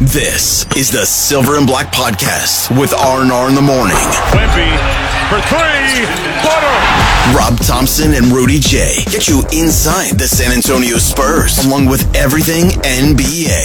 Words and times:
This 0.00 0.64
is 0.76 0.90
the 0.90 1.04
Silver 1.04 1.58
and 1.58 1.66
Black 1.66 1.92
Podcast 1.92 2.72
with 2.80 2.94
R&R 2.94 3.48
in 3.50 3.54
the 3.54 3.60
morning. 3.60 4.00
Wemby 4.32 4.72
for 5.28 5.36
three. 5.44 6.08
Butter. 6.40 7.36
Rob 7.36 7.58
Thompson 7.58 8.14
and 8.14 8.32
Rudy 8.32 8.60
Jay 8.60 9.04
get 9.10 9.28
you 9.28 9.42
inside 9.52 10.16
the 10.18 10.26
San 10.26 10.52
Antonio 10.52 10.96
Spurs, 10.96 11.58
along 11.66 11.84
with 11.84 12.00
everything 12.16 12.70
NBA. 12.80 13.60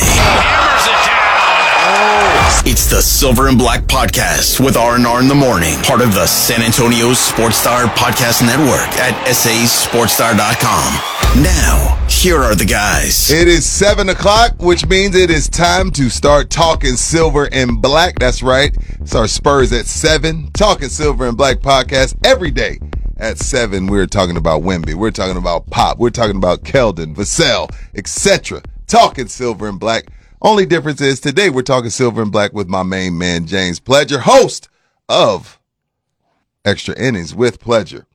Hammers. 1.87 2.63
It's 2.69 2.87
the 2.89 3.01
Silver 3.01 3.47
and 3.47 3.57
Black 3.57 3.83
Podcast 3.83 4.59
with 4.59 4.75
R&R 4.75 5.21
in 5.21 5.29
the 5.29 5.35
morning, 5.35 5.75
part 5.83 6.01
of 6.01 6.13
the 6.13 6.27
San 6.27 6.61
Antonio 6.61 7.13
Sports 7.13 7.55
Star 7.57 7.85
Podcast 7.85 8.45
Network 8.45 8.89
at 8.99 9.15
sasportstar.com. 9.27 11.41
Now, 11.41 11.97
here 12.21 12.41
are 12.41 12.55
the 12.55 12.65
guys. 12.65 13.29
It 13.29 13.47
is 13.47 13.65
seven 13.65 14.09
o'clock, 14.09 14.61
which 14.61 14.87
means 14.87 15.15
it 15.15 15.29
is 15.29 15.49
time 15.49 15.91
to 15.91 16.09
start 16.09 16.49
talking 16.49 16.95
silver 16.95 17.47
and 17.51 17.81
black. 17.81 18.19
That's 18.19 18.41
right. 18.41 18.75
It's 19.01 19.13
our 19.13 19.27
Spurs 19.27 19.71
at 19.73 19.85
seven. 19.85 20.49
Talking 20.53 20.89
silver 20.89 21.27
and 21.27 21.37
black 21.37 21.57
podcast 21.57 22.15
every 22.25 22.51
day 22.51 22.79
at 23.17 23.37
seven. 23.37 23.87
We're 23.87 24.07
talking 24.07 24.37
about 24.37 24.61
Wemby. 24.63 24.95
We're 24.95 25.11
talking 25.11 25.37
about 25.37 25.69
Pop. 25.69 25.99
We're 25.99 26.09
talking 26.09 26.37
about 26.37 26.63
Keldon, 26.63 27.15
Vassell, 27.15 27.69
etc. 27.95 28.61
Talking 28.87 29.27
silver 29.27 29.67
and 29.67 29.79
black. 29.79 30.05
Only 30.41 30.65
difference 30.65 31.01
is 31.01 31.19
today 31.19 31.49
we're 31.49 31.61
talking 31.63 31.89
silver 31.89 32.21
and 32.21 32.31
black 32.31 32.53
with 32.53 32.67
my 32.67 32.83
main 32.83 33.17
man 33.17 33.45
James 33.45 33.79
Pledger, 33.79 34.19
host 34.19 34.69
of 35.09 35.59
Extra 36.63 36.95
Innings 36.97 37.35
with 37.35 37.59
Pledger. 37.59 38.05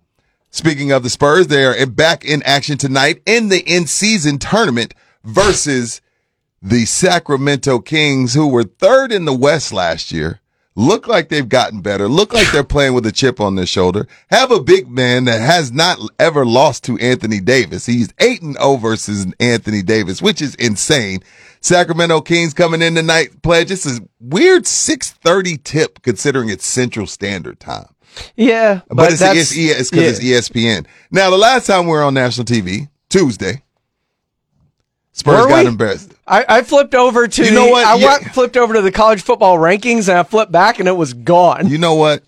Speaking 0.50 0.90
of 0.90 1.02
the 1.04 1.10
Spurs, 1.10 1.46
they 1.46 1.64
are 1.64 1.86
back 1.86 2.24
in 2.24 2.42
action 2.42 2.76
tonight 2.76 3.22
in 3.24 3.48
the 3.48 3.60
in-season 3.60 4.38
tournament 4.38 4.94
versus 5.22 6.00
the 6.60 6.84
Sacramento 6.84 7.78
Kings, 7.78 8.34
who 8.34 8.48
were 8.48 8.64
third 8.64 9.12
in 9.12 9.24
the 9.24 9.32
West 9.32 9.72
last 9.72 10.10
year. 10.10 10.40
Look 10.76 11.06
like 11.06 11.28
they've 11.28 11.48
gotten 11.48 11.82
better. 11.82 12.08
Look 12.08 12.32
like 12.32 12.50
they're 12.52 12.64
playing 12.64 12.94
with 12.94 13.06
a 13.06 13.12
chip 13.12 13.40
on 13.40 13.54
their 13.54 13.66
shoulder. 13.66 14.06
Have 14.30 14.50
a 14.50 14.60
big 14.60 14.88
man 14.88 15.24
that 15.24 15.40
has 15.40 15.70
not 15.72 15.98
ever 16.18 16.46
lost 16.46 16.84
to 16.84 16.98
Anthony 16.98 17.40
Davis. 17.40 17.86
He's 17.86 18.12
8 18.18 18.42
and 18.42 18.56
0 18.56 18.76
versus 18.76 19.26
Anthony 19.40 19.82
Davis, 19.82 20.22
which 20.22 20.40
is 20.40 20.54
insane. 20.56 21.22
Sacramento 21.60 22.22
Kings 22.22 22.54
coming 22.54 22.82
in 22.82 22.94
tonight. 22.94 23.42
Pledge. 23.42 23.68
This 23.68 23.84
is 23.84 24.00
weird 24.20 24.64
6:30 24.64 25.62
tip 25.62 26.02
considering 26.02 26.48
it's 26.48 26.66
Central 26.66 27.06
Standard 27.06 27.60
Time. 27.60 27.88
Yeah, 28.36 28.80
But, 28.88 28.96
but, 28.96 29.10
it's 29.12 29.20
that's 29.20 29.38
it's, 29.38 29.56
E- 29.56 29.68
it's 29.68 29.90
because 29.90 30.22
yeah. 30.22 30.36
it's 30.38 30.48
ESPN. 30.48 30.86
Now, 31.10 31.30
the 31.30 31.38
last 31.38 31.66
time 31.66 31.84
we 31.86 31.92
were 31.92 32.02
on 32.02 32.14
national 32.14 32.44
TV, 32.44 32.88
Tuesday, 33.08 33.62
Spurs 35.12 35.42
Were 35.44 35.48
got 35.48 35.62
we? 35.64 35.68
embarrassed. 35.68 36.12
I, 36.26 36.44
I 36.48 36.62
flipped 36.62 36.94
over 36.94 37.26
to 37.28 37.44
You 37.44 37.50
know 37.50 37.66
the- 37.66 37.70
what? 37.72 37.86
I 37.86 37.96
Yeah. 37.96 38.06
went, 38.06 38.24
flipped 38.32 38.56
over 38.56 38.74
to 38.74 38.80
the 38.82 38.92
college 38.92 39.22
football 39.22 39.58
rankings 39.58 40.08
and 40.08 40.18
I 40.18 40.22
flipped 40.22 40.52
back 40.52 40.78
and 40.78 40.88
it 40.88 40.96
was 40.96 41.12
gone. 41.14 41.68
You 41.68 41.78
know 41.78 41.94
what? 41.94 42.22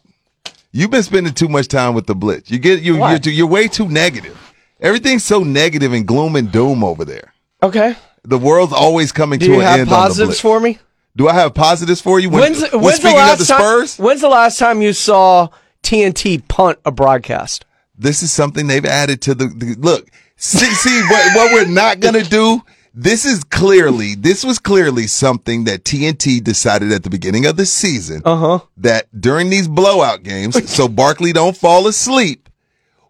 You've 0.73 0.91
been 0.91 1.03
spending 1.03 1.33
too 1.35 1.49
much 1.49 1.69
time 1.69 1.95
with 1.95 2.07
the 2.07 2.15
blitz. 2.15 2.51
You 2.51 2.59
get 2.59 2.83
you 2.83 2.97
you're, 2.97 3.19
too- 3.19 3.31
you're 3.31 3.47
way 3.47 3.69
too 3.69 3.89
negative. 3.89 4.39
Everything's 4.81 5.25
so 5.25 5.43
negative 5.45 5.93
and 5.93 6.07
gloom 6.07 6.35
and 6.37 6.51
doom 6.51 6.83
over 6.85 7.05
there. 7.05 7.33
okay. 7.63 7.97
The 8.25 8.39
world's 8.39 8.73
always 8.73 9.11
coming 9.11 9.41
Do 9.41 9.47
to 9.49 9.55
an 9.61 9.81
end 9.81 9.89
positives 9.89 10.39
for 10.39 10.61
me? 10.61 10.79
Do 11.17 11.29
I 11.29 11.35
have 11.35 11.55
positives 11.55 12.01
for 12.01 12.21
you? 12.21 12.31
When, 12.31 12.41
When's, 12.41 12.63
when 12.73 12.81
when's 12.81 13.01
the 13.01 13.11
last 13.11 13.33
of 13.41 13.47
the 13.49 13.53
time? 13.53 13.61
Spurs, 13.61 13.99
When's 13.99 14.21
the 14.21 14.29
last 14.29 14.59
time 14.61 14.81
you 14.81 14.93
saw 14.93 15.49
TNT 15.83 16.47
punt 16.49 16.79
a 16.85 16.91
broadcast? 16.91 17.65
this 17.99 18.23
is 18.23 18.33
something 18.33 18.67
they've 18.67 18.85
added 18.87 19.21
to 19.23 19.35
the, 19.35 19.47
the 19.47 19.77
look. 19.79 20.09
See, 20.37 20.59
see 20.67 21.01
what, 21.03 21.37
what 21.37 21.53
we're 21.53 21.73
not 21.73 22.01
gonna 22.01 22.25
do. 22.25 22.61
This 22.95 23.25
is 23.25 23.45
clearly, 23.45 24.17
this 24.17 24.45
was 24.45 24.59
clearly 24.59 25.07
something 25.07 25.65
that 25.65 25.85
TNT 25.85 26.43
decided 26.43 26.91
at 26.91 27.05
the 27.05 27.11
beginning 27.11 27.47
of 27.47 27.57
the 27.57 27.65
season 27.65 28.21
Uh 28.25 28.37
huh. 28.37 28.59
that 28.79 29.07
during 29.21 29.51
these 29.51 29.69
blowout 29.69 30.25
games, 30.25 30.69
so 30.75 30.89
Barkley 30.89 31.33
don't 31.33 31.57
fall 31.57 31.87
asleep, 31.87 32.49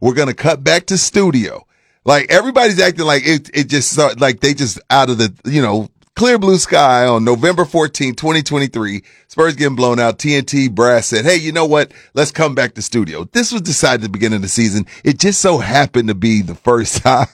we're 0.01 0.15
gonna 0.15 0.35
cut 0.35 0.63
back 0.63 0.87
to 0.87 0.99
studio. 0.99 1.65
Like 2.05 2.31
everybody's 2.31 2.81
acting 2.81 3.07
like 3.07 3.23
it, 3.25 3.49
it 3.55 3.69
just 3.69 3.97
like 4.21 4.41
they 4.41 4.53
just 4.53 4.79
out 4.91 5.09
of 5.09 5.17
the, 5.19 5.33
you 5.47 5.63
know, 5.63 5.89
clear 6.15 6.39
blue 6.39 6.59
sky 6.59 7.07
on 7.07 7.25
November 7.25 7.65
14, 7.65 8.15
2023. 8.15 9.03
Spurs 9.29 9.57
getting 9.57 9.77
blown 9.77 9.99
out. 9.99 10.19
TNT 10.19 10.73
brass 10.73 11.07
said, 11.07 11.25
Hey, 11.25 11.37
you 11.37 11.53
know 11.53 11.67
what? 11.67 11.93
Let's 12.15 12.31
come 12.31 12.55
back 12.55 12.75
to 12.75 12.83
studio. 12.83 13.25
This 13.33 13.53
was 13.53 13.63
decided 13.63 14.01
at 14.01 14.03
the 14.03 14.09
beginning 14.09 14.37
of 14.37 14.43
the 14.43 14.49
season. 14.49 14.87
It 15.05 15.19
just 15.19 15.41
so 15.41 15.59
happened 15.59 16.09
to 16.09 16.15
be 16.15 16.43
the 16.43 16.55
first 16.55 16.97
time 17.03 17.27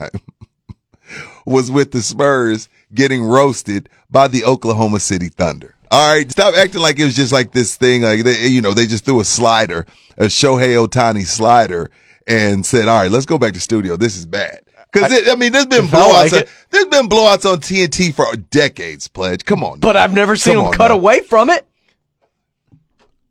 was 1.44 1.70
with 1.70 1.92
the 1.92 2.02
Spurs 2.02 2.68
getting 2.94 3.22
roasted 3.22 3.88
by 4.10 4.28
the 4.28 4.44
Oklahoma 4.44 5.00
City 5.00 5.28
Thunder. 5.28 5.74
All 5.90 6.14
right, 6.14 6.30
stop 6.30 6.54
acting 6.54 6.82
like 6.82 6.98
it 6.98 7.04
was 7.04 7.16
just 7.16 7.32
like 7.32 7.52
this 7.52 7.76
thing. 7.76 8.02
Like 8.02 8.22
they, 8.22 8.48
you 8.48 8.60
know, 8.60 8.74
they 8.74 8.86
just 8.86 9.06
threw 9.06 9.20
a 9.20 9.24
slider, 9.24 9.86
a 10.18 10.24
Shohei 10.24 10.86
Ohtani 10.86 11.24
slider, 11.24 11.90
and 12.26 12.64
said, 12.66 12.88
"All 12.88 13.00
right, 13.00 13.10
let's 13.10 13.24
go 13.24 13.38
back 13.38 13.54
to 13.54 13.60
studio. 13.60 13.96
This 13.96 14.16
is 14.16 14.26
bad." 14.26 14.60
Because 14.92 15.28
I, 15.28 15.34
mean, 15.34 15.52
there's 15.52 15.66
been 15.66 15.84
blowouts. 15.88 16.12
like 16.12 16.32
it. 16.32 16.48
there's 16.70 16.86
been 16.86 17.08
blowouts 17.08 17.50
on 17.50 17.58
TNT 17.60 18.14
for 18.14 18.34
decades. 18.36 19.06
Pledge, 19.08 19.44
come 19.44 19.62
on. 19.62 19.80
But 19.80 19.96
I've 19.96 20.14
never 20.14 20.34
seen 20.36 20.54
Come 20.54 20.64
them 20.64 20.72
cut 20.72 20.88
now. 20.88 20.94
away 20.94 21.20
from 21.20 21.50
it. 21.50 21.66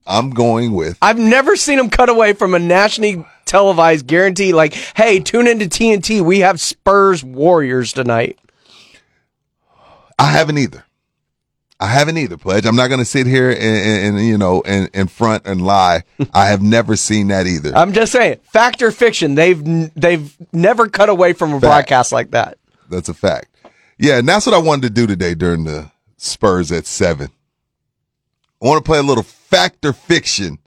I'm 0.09 0.29
going 0.29 0.71
with 0.73 0.97
I've 1.01 1.17
never 1.19 1.57
seen 1.57 1.75
them 1.77 1.89
cut 1.89 2.07
away 2.07 2.31
from 2.31 2.53
a 2.53 2.59
nationally 2.59 3.25
televised 3.45 4.07
guarantee. 4.07 4.53
Like, 4.53 4.73
hey, 4.95 5.19
tune 5.19 5.47
into 5.47 5.65
TNT. 5.65 6.21
We 6.21 6.39
have 6.39 6.61
Spurs 6.61 7.23
Warriors 7.25 7.91
tonight. 7.91 8.39
I 10.17 10.31
haven't 10.31 10.57
either. 10.59 10.85
I 11.79 11.87
haven't 11.87 12.17
either, 12.17 12.37
Pledge. 12.37 12.65
I'm 12.65 12.75
not 12.75 12.87
going 12.87 12.99
to 12.99 13.05
sit 13.05 13.27
here 13.27 13.51
and, 13.51 13.59
and, 13.59 14.17
and 14.17 14.27
you 14.27 14.37
know 14.37 14.63
and, 14.65 14.89
and 14.93 15.11
front 15.11 15.45
and 15.45 15.61
lie. 15.61 16.03
I 16.33 16.47
have 16.47 16.61
never 16.61 16.95
seen 16.95 17.27
that 17.27 17.45
either. 17.45 17.75
I'm 17.75 17.93
just 17.93 18.11
saying, 18.11 18.39
fact 18.51 18.81
or 18.81 18.89
fiction, 18.91 19.35
they've 19.35 19.61
n- 19.63 19.91
they've 19.95 20.35
never 20.51 20.87
cut 20.87 21.09
away 21.09 21.33
from 21.33 21.53
a 21.53 21.59
broadcast 21.59 22.11
like 22.11 22.31
that. 22.31 22.57
That's 22.89 23.09
a 23.09 23.13
fact. 23.13 23.55
Yeah, 23.99 24.17
and 24.17 24.27
that's 24.27 24.45
what 24.45 24.55
I 24.55 24.59
wanted 24.59 24.83
to 24.83 24.89
do 24.89 25.05
today 25.07 25.35
during 25.35 25.65
the 25.65 25.91
Spurs 26.17 26.71
at 26.71 26.85
seven. 26.87 27.29
I 28.61 28.65
want 28.65 28.83
to 28.83 28.87
play 28.87 28.97
a 28.97 29.03
little 29.03 29.23
fact 29.23 29.85
or 29.85 29.93
fiction 29.93 30.57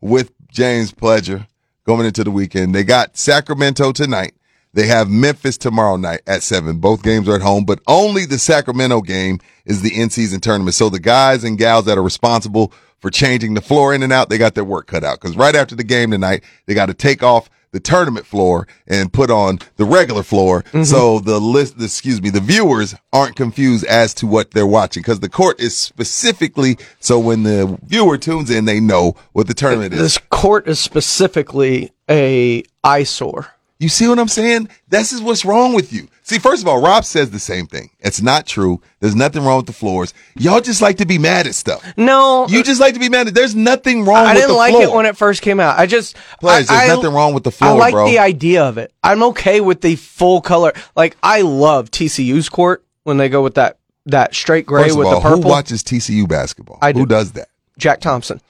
with 0.00 0.32
James 0.50 0.92
Pledger 0.92 1.46
going 1.84 2.06
into 2.06 2.24
the 2.24 2.30
weekend. 2.30 2.74
They 2.74 2.84
got 2.84 3.18
Sacramento 3.18 3.92
tonight. 3.92 4.34
They 4.78 4.86
have 4.86 5.10
Memphis 5.10 5.58
tomorrow 5.58 5.96
night 5.96 6.20
at 6.28 6.44
seven. 6.44 6.76
Both 6.78 7.02
games 7.02 7.28
are 7.28 7.34
at 7.34 7.42
home, 7.42 7.64
but 7.64 7.80
only 7.88 8.26
the 8.26 8.38
Sacramento 8.38 9.00
game 9.00 9.40
is 9.64 9.82
the 9.82 10.00
in-season 10.00 10.38
tournament. 10.38 10.76
So 10.76 10.88
the 10.88 11.00
guys 11.00 11.42
and 11.42 11.58
gals 11.58 11.86
that 11.86 11.98
are 11.98 12.02
responsible 12.02 12.72
for 13.00 13.10
changing 13.10 13.54
the 13.54 13.60
floor 13.60 13.92
in 13.92 14.04
and 14.04 14.12
out, 14.12 14.28
they 14.28 14.38
got 14.38 14.54
their 14.54 14.62
work 14.62 14.86
cut 14.86 15.02
out. 15.02 15.18
Cause 15.18 15.36
right 15.36 15.56
after 15.56 15.74
the 15.74 15.82
game 15.82 16.12
tonight, 16.12 16.44
they 16.66 16.74
got 16.74 16.86
to 16.86 16.94
take 16.94 17.24
off 17.24 17.50
the 17.72 17.80
tournament 17.80 18.24
floor 18.24 18.68
and 18.86 19.12
put 19.12 19.32
on 19.32 19.58
the 19.78 19.84
regular 19.84 20.22
floor. 20.22 20.62
Mm-hmm. 20.62 20.84
So 20.84 21.18
the 21.18 21.40
list, 21.40 21.74
excuse 21.82 22.22
me, 22.22 22.30
the 22.30 22.38
viewers 22.38 22.94
aren't 23.12 23.34
confused 23.34 23.84
as 23.84 24.14
to 24.14 24.28
what 24.28 24.52
they're 24.52 24.64
watching 24.64 25.02
because 25.02 25.18
the 25.18 25.28
court 25.28 25.58
is 25.58 25.76
specifically 25.76 26.78
so 27.00 27.18
when 27.18 27.42
the 27.42 27.76
viewer 27.82 28.16
tunes 28.16 28.48
in, 28.48 28.64
they 28.64 28.78
know 28.78 29.16
what 29.32 29.48
the 29.48 29.54
tournament 29.54 29.92
is. 29.92 29.98
This 29.98 30.18
court 30.30 30.68
is 30.68 30.78
specifically 30.78 31.90
a 32.08 32.62
eyesore. 32.84 33.48
You 33.80 33.88
see 33.88 34.08
what 34.08 34.18
I'm 34.18 34.28
saying? 34.28 34.68
This 34.88 35.12
is 35.12 35.22
what's 35.22 35.44
wrong 35.44 35.72
with 35.72 35.92
you. 35.92 36.08
See, 36.22 36.40
first 36.40 36.62
of 36.62 36.68
all, 36.68 36.82
Rob 36.82 37.04
says 37.04 37.30
the 37.30 37.38
same 37.38 37.66
thing. 37.66 37.90
It's 38.00 38.20
not 38.20 38.44
true. 38.44 38.82
There's 38.98 39.14
nothing 39.14 39.44
wrong 39.44 39.58
with 39.58 39.66
the 39.66 39.72
floors. 39.72 40.12
Y'all 40.34 40.60
just 40.60 40.82
like 40.82 40.96
to 40.96 41.06
be 41.06 41.16
mad 41.16 41.46
at 41.46 41.54
stuff. 41.54 41.84
No, 41.96 42.48
You 42.48 42.64
just 42.64 42.80
like 42.80 42.94
to 42.94 43.00
be 43.00 43.08
mad 43.08 43.28
at. 43.28 43.34
There's 43.34 43.54
nothing 43.54 44.04
wrong 44.04 44.24
with 44.24 44.34
the 44.34 44.34
floor. 44.34 44.34
I 44.34 44.34
didn't 44.34 44.56
like 44.56 44.72
floor. 44.72 44.82
it 44.82 44.92
when 44.92 45.06
it 45.06 45.16
first 45.16 45.42
came 45.42 45.60
out. 45.60 45.78
I 45.78 45.86
just 45.86 46.16
I, 46.42 46.56
there's 46.56 46.70
I- 46.70 46.86
nothing 46.88 47.12
wrong 47.12 47.34
with 47.34 47.44
the 47.44 47.52
floor. 47.52 47.70
I 47.70 47.74
like 47.74 47.92
bro. 47.94 48.08
the 48.08 48.18
idea 48.18 48.64
of 48.64 48.78
it. 48.78 48.92
I'm 49.04 49.22
okay 49.24 49.60
with 49.60 49.80
the 49.80 49.94
full 49.94 50.40
color. 50.40 50.72
Like 50.96 51.16
I 51.22 51.42
love 51.42 51.92
TCU's 51.92 52.48
court 52.48 52.84
when 53.04 53.16
they 53.16 53.28
go 53.28 53.42
with 53.42 53.54
that 53.54 53.78
that 54.06 54.34
straight 54.34 54.66
gray 54.66 54.90
with 54.90 55.06
all, 55.06 55.14
the 55.14 55.20
purple. 55.20 55.42
who 55.42 55.48
watches 55.48 55.84
TCU 55.84 56.28
basketball? 56.28 56.78
I 56.82 56.92
do. 56.92 57.00
who 57.00 57.06
does 57.06 57.32
that? 57.32 57.48
Jack 57.78 58.00
Thompson. 58.00 58.40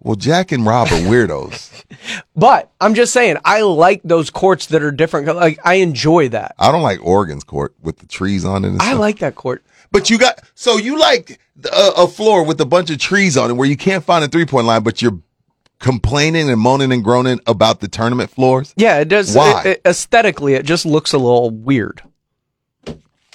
Well, 0.00 0.14
Jack 0.14 0.52
and 0.52 0.64
Rob 0.64 0.88
are 0.88 1.00
weirdos. 1.00 1.74
But 2.36 2.70
I'm 2.80 2.94
just 2.94 3.12
saying, 3.12 3.38
I 3.44 3.62
like 3.62 4.00
those 4.04 4.30
courts 4.30 4.66
that 4.66 4.80
are 4.82 4.92
different. 4.92 5.26
Like 5.26 5.58
I 5.64 5.74
enjoy 5.74 6.28
that. 6.28 6.54
I 6.58 6.70
don't 6.70 6.82
like 6.82 7.04
Oregon's 7.04 7.42
court 7.42 7.74
with 7.82 7.98
the 7.98 8.06
trees 8.06 8.44
on 8.44 8.64
it. 8.64 8.74
I 8.80 8.88
stuff. 8.90 8.98
like 9.00 9.18
that 9.18 9.34
court. 9.34 9.64
But 9.90 10.08
you 10.08 10.18
got 10.18 10.40
so 10.54 10.76
you 10.76 10.98
like 11.00 11.40
a, 11.64 11.68
uh, 11.74 11.92
a 12.04 12.06
floor 12.08 12.44
with 12.44 12.60
a 12.60 12.64
bunch 12.66 12.90
of 12.90 12.98
trees 12.98 13.36
on 13.36 13.50
it 13.50 13.54
where 13.54 13.66
you 13.68 13.76
can't 13.76 14.04
find 14.04 14.24
a 14.24 14.28
three 14.28 14.44
point 14.46 14.66
line, 14.68 14.82
but 14.84 15.02
you're 15.02 15.18
complaining 15.80 16.48
and 16.48 16.60
moaning 16.60 16.92
and 16.92 17.02
groaning 17.02 17.40
about 17.48 17.80
the 17.80 17.88
tournament 17.88 18.30
floors. 18.30 18.72
Yeah, 18.76 18.98
it 19.00 19.08
does. 19.08 19.34
Why? 19.34 19.62
it- 19.62 19.66
it- 19.66 19.80
aesthetically, 19.84 20.54
it 20.54 20.64
just 20.64 20.86
looks 20.86 21.12
a 21.12 21.18
little 21.18 21.50
weird. 21.50 22.02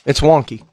It's 0.05 0.21
wonky. 0.21 0.63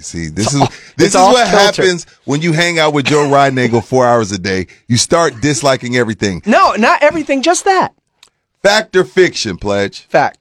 You 0.00 0.04
see, 0.04 0.28
this 0.28 0.54
is 0.54 0.62
this 0.96 1.14
is 1.14 1.20
what 1.20 1.46
happens 1.46 2.06
when 2.24 2.40
you 2.40 2.54
hang 2.54 2.78
out 2.78 2.94
with 2.94 3.04
Joe 3.04 3.28
Ridenagel 3.28 3.84
four 3.84 4.06
hours 4.06 4.32
a 4.32 4.38
day. 4.38 4.66
You 4.88 4.96
start 4.96 5.42
disliking 5.42 5.94
everything. 5.94 6.40
No, 6.46 6.72
not 6.72 7.02
everything. 7.02 7.42
Just 7.42 7.66
that. 7.66 7.92
Fact 8.62 8.96
or 8.96 9.04
fiction, 9.04 9.58
pledge. 9.58 10.04
Fact. 10.04 10.38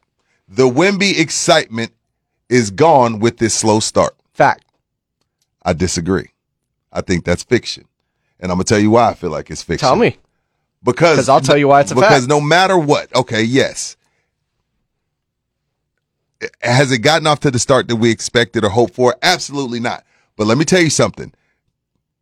The 0.48 0.64
Wemby 0.64 1.20
excitement 1.20 1.92
is 2.48 2.72
gone 2.72 3.20
with 3.20 3.38
this 3.38 3.54
slow 3.54 3.82
start. 3.82 4.16
Fact. 4.32 4.64
I 5.62 5.74
disagree. 5.74 6.30
I 6.94 7.02
think 7.02 7.26
that's 7.26 7.44
fiction. 7.44 7.84
And 8.40 8.54
I'm 8.54 8.60
gonna 8.60 8.64
tell 8.64 8.80
you 8.80 8.92
why 8.92 9.10
I 9.10 9.14
feel 9.14 9.30
like 9.30 9.52
it's 9.52 9.62
fiction. 9.62 9.86
Tell 9.86 9.98
me. 9.98 10.16
Because 10.82 11.28
I'll 11.28 11.42
tell 11.42 11.58
you 11.58 11.68
why 11.68 11.82
it's 11.82 11.92
a 11.92 11.96
because 11.96 12.22
fact. 12.22 12.30
no 12.30 12.40
matter 12.40 12.78
what, 12.78 13.14
okay, 13.14 13.44
yes. 13.44 13.98
Has 16.62 16.92
it 16.92 17.00
gotten 17.00 17.28
off 17.28 17.40
to 17.42 17.52
the 17.52 17.60
start 17.60 17.88
that 17.90 17.98
we 17.98 18.12
expected 18.12 18.64
or 18.64 18.70
hoped 18.70 18.94
for? 18.96 19.16
Absolutely 19.22 19.80
not. 19.80 20.06
But 20.38 20.48
let 20.48 20.58
me 20.58 20.66
tell 20.66 20.82
you 20.82 20.90
something. 20.90 21.34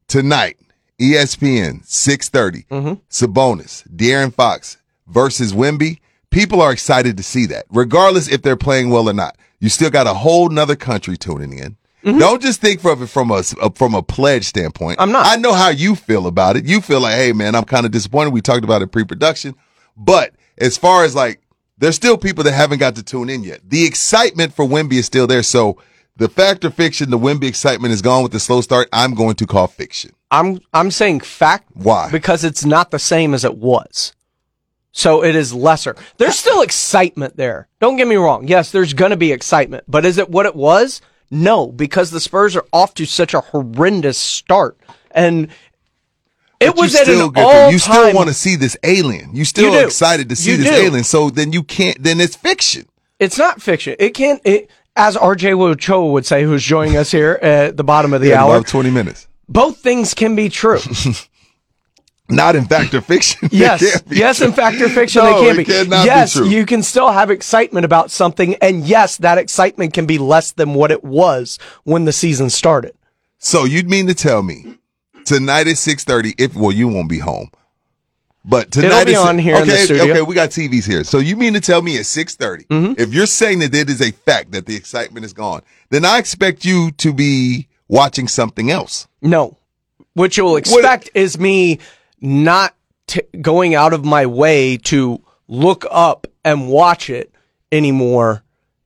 Tonight, 0.07 0.57
ESPN 0.99 1.85
630, 1.85 2.63
Mm-hmm. 2.69 2.93
Sabonis, 3.09 3.87
De'Aaron 3.95 4.33
Fox 4.33 4.77
versus 5.07 5.53
Wemby. 5.53 5.99
People 6.31 6.61
are 6.61 6.71
excited 6.71 7.17
to 7.17 7.23
see 7.23 7.45
that, 7.47 7.65
regardless 7.69 8.27
if 8.27 8.41
they're 8.41 8.55
playing 8.57 8.89
well 8.89 9.09
or 9.09 9.13
not. 9.13 9.37
You 9.59 9.69
still 9.69 9.89
got 9.89 10.07
a 10.07 10.13
whole 10.13 10.49
nother 10.49 10.75
country 10.75 11.17
tuning 11.17 11.57
in. 11.57 11.77
Don't 12.03 12.41
just 12.41 12.61
think 12.61 12.79
from 12.79 13.03
it 13.03 13.07
from 13.07 13.31
a 13.31 13.43
from 13.75 13.93
a 13.93 14.01
pledge 14.01 14.45
standpoint. 14.45 14.97
Mm-hmm. 14.97 15.01
I'm 15.03 15.11
not. 15.11 15.27
I 15.27 15.35
know 15.35 15.51
how 15.53 15.69
you 15.69 15.93
feel 15.93 16.25
about 16.27 16.55
it. 16.55 16.65
You 16.65 16.79
feel 16.79 17.01
like, 17.01 17.15
hey 17.15 17.33
man, 17.33 17.53
I'm 17.53 17.65
kind 17.65 17.85
of 17.85 17.91
disappointed. 17.91 18.31
We 18.31 18.39
talked 18.39 18.63
about 18.63 18.81
it 18.81 18.87
pre-production, 18.93 19.55
but 19.97 20.33
as 20.57 20.77
far 20.77 21.03
as 21.03 21.15
like, 21.15 21.41
there's 21.77 21.95
still 21.95 22.17
people 22.17 22.43
that 22.43 22.53
haven't 22.53 22.79
got 22.79 22.95
to 22.95 23.03
tune 23.03 23.29
in 23.29 23.43
yet. 23.43 23.61
The 23.67 23.85
excitement 23.85 24.53
for 24.53 24.65
Wemby 24.65 24.93
is 24.93 25.05
still 25.05 25.27
there. 25.27 25.43
So 25.43 25.77
the 26.15 26.27
fact 26.27 26.65
or 26.65 26.71
fiction, 26.71 27.09
the 27.09 27.19
Wemby 27.19 27.43
excitement 27.43 27.93
is 27.93 28.01
gone 28.01 28.23
with 28.23 28.31
the 28.31 28.39
slow 28.39 28.61
start. 28.61 28.89
I'm 28.91 29.13
going 29.13 29.35
to 29.35 29.45
call 29.45 29.67
fiction. 29.67 30.11
I'm 30.31 30.59
I'm 30.73 30.91
saying 30.91 31.21
fact. 31.21 31.69
Why? 31.73 32.09
Because 32.11 32.43
it's 32.43 32.65
not 32.65 32.91
the 32.91 32.99
same 32.99 33.33
as 33.33 33.45
it 33.45 33.57
was. 33.57 34.13
So 34.91 35.23
it 35.23 35.35
is 35.35 35.53
lesser. 35.53 35.95
There's 36.17 36.35
still 36.37 36.63
excitement 36.63 37.37
there. 37.37 37.67
Don't 37.79 37.97
get 37.97 38.07
me 38.07 38.15
wrong. 38.15 38.47
Yes, 38.47 38.71
there's 38.71 38.95
going 38.95 39.11
to 39.11 39.17
be 39.17 39.31
excitement, 39.31 39.83
but 39.87 40.05
is 40.05 40.17
it 40.17 40.29
what 40.29 40.47
it 40.47 40.55
was? 40.55 41.01
No, 41.29 41.67
because 41.67 42.09
the 42.09 42.19
Spurs 42.19 42.55
are 42.55 42.65
off 42.73 42.95
to 42.95 43.05
such 43.05 43.35
a 43.35 43.41
horrendous 43.41 44.17
start, 44.17 44.77
and 45.11 45.49
it 46.59 46.67
But 46.67 46.77
was 46.77 46.95
at 46.95 47.03
still 47.03 47.29
an 47.29 47.33
all 47.37 47.71
You 47.71 47.79
still 47.79 48.13
want 48.13 48.27
to 48.29 48.33
see 48.33 48.55
this 48.55 48.75
alien. 48.83 49.35
You 49.35 49.45
still 49.45 49.73
You 49.73 49.85
excited 49.85 50.29
to 50.29 50.35
see 50.35 50.51
You 50.51 50.57
this 50.57 50.69
do. 50.69 50.75
alien. 50.75 51.03
So 51.03 51.29
then 51.29 51.53
you 51.53 51.63
can't. 51.63 52.01
Then 52.01 52.19
it's 52.19 52.35
fiction. 52.35 52.87
It's 53.19 53.37
not 53.37 53.61
fiction. 53.61 53.95
It 53.99 54.11
can't. 54.11 54.41
It, 54.45 54.69
as 54.95 55.15
R.J. 55.15 55.53
Ochoa 55.53 56.11
would 56.11 56.25
say, 56.25 56.43
who's 56.43 56.63
joining 56.63 56.97
us 56.97 57.11
here 57.11 57.33
at 57.41 57.77
the 57.77 57.83
bottom 57.83 58.13
of 58.13 58.21
the 58.21 58.31
In 58.31 58.37
hour, 58.37 58.63
20 58.63 58.89
minutes. 58.89 59.27
both 59.47 59.77
things 59.77 60.13
can 60.15 60.35
be 60.35 60.49
true. 60.49 60.79
Not 62.29 62.57
in 62.57 62.65
fact 62.65 62.93
or 62.93 62.99
fiction. 63.01 63.47
Yes, 63.53 64.01
yes, 64.09 64.37
true. 64.39 64.47
in 64.47 64.53
fact 64.53 64.81
or 64.81 64.89
fiction, 64.89 65.23
No, 65.23 65.33
they 65.39 65.45
can 65.45 65.59
it 65.61 65.83
be. 65.85 65.85
be 65.85 65.91
yes, 66.03 66.33
true. 66.33 66.45
you 66.49 66.65
can 66.65 66.83
still 66.83 67.09
have 67.11 67.31
excitement 67.31 67.85
about 67.85 68.11
something, 68.11 68.55
and 68.55 68.83
yes, 68.85 69.15
that 69.17 69.37
excitement 69.37 69.93
can 69.93 70.05
be 70.05 70.17
less 70.17 70.51
than 70.51 70.73
what 70.73 70.91
it 70.91 71.05
was 71.05 71.57
when 71.85 72.03
the 72.03 72.11
season 72.11 72.49
started. 72.49 72.93
So 73.37 73.63
you'd 73.63 73.89
mean 73.89 74.07
to 74.07 74.13
tell 74.13 74.43
me 74.43 74.77
tonight 75.27 75.67
at 75.67 75.77
six 75.77 76.03
thirty? 76.03 76.33
If 76.37 76.55
well, 76.55 76.71
you 76.71 76.87
won't 76.87 77.09
be 77.09 77.19
home, 77.19 77.51
but 78.43 78.71
tonight 78.71 79.05
be 79.05 79.11
is- 79.11 79.19
on 79.19 79.37
here 79.37 79.55
in 79.55 79.63
Okay. 79.63 79.85
Mm-hmm. 79.85 80.11
okay, 80.11 80.21
we 80.21 80.33
got 80.33 80.49
TVs 80.49 80.85
here. 80.85 81.03
So 81.03 81.19
you 81.19 81.35
mean 81.35 81.53
to 81.53 81.61
tell 81.61 81.81
me 81.81 81.97
at 81.99 82.05
six 82.05 82.35
if 82.39 83.13
you're 83.13 83.25
saying 83.25 83.59
that 83.59 83.75
it 83.75 83.89
is 83.89 84.01
a 84.01 84.11
fact 84.11 84.51
that 84.53 84.65
the 84.65 84.75
excitement 84.75 85.25
is 85.25 85.33
gone, 85.33 85.61
then 85.89 86.05
I 86.05 86.17
expect 86.17 86.65
you 86.65 86.91
to 86.91 87.13
be 87.13 87.67
watching 87.87 88.27
something 88.27 88.71
else. 88.71 89.07
No, 89.21 89.57
what 90.13 90.37
you'll 90.37 90.55
expect 90.55 91.09
is 91.13 91.37
me 91.37 91.79
not 92.21 92.73
t- 93.05 93.21
going 93.41 93.75
out 93.75 93.93
of 93.93 94.05
my 94.05 94.25
way 94.25 94.77
to 94.77 95.21
look 95.47 95.85
up 95.91 96.27
and 96.43 96.69
watch 96.69 97.09
it 97.09 97.31
anymore. 97.71 98.43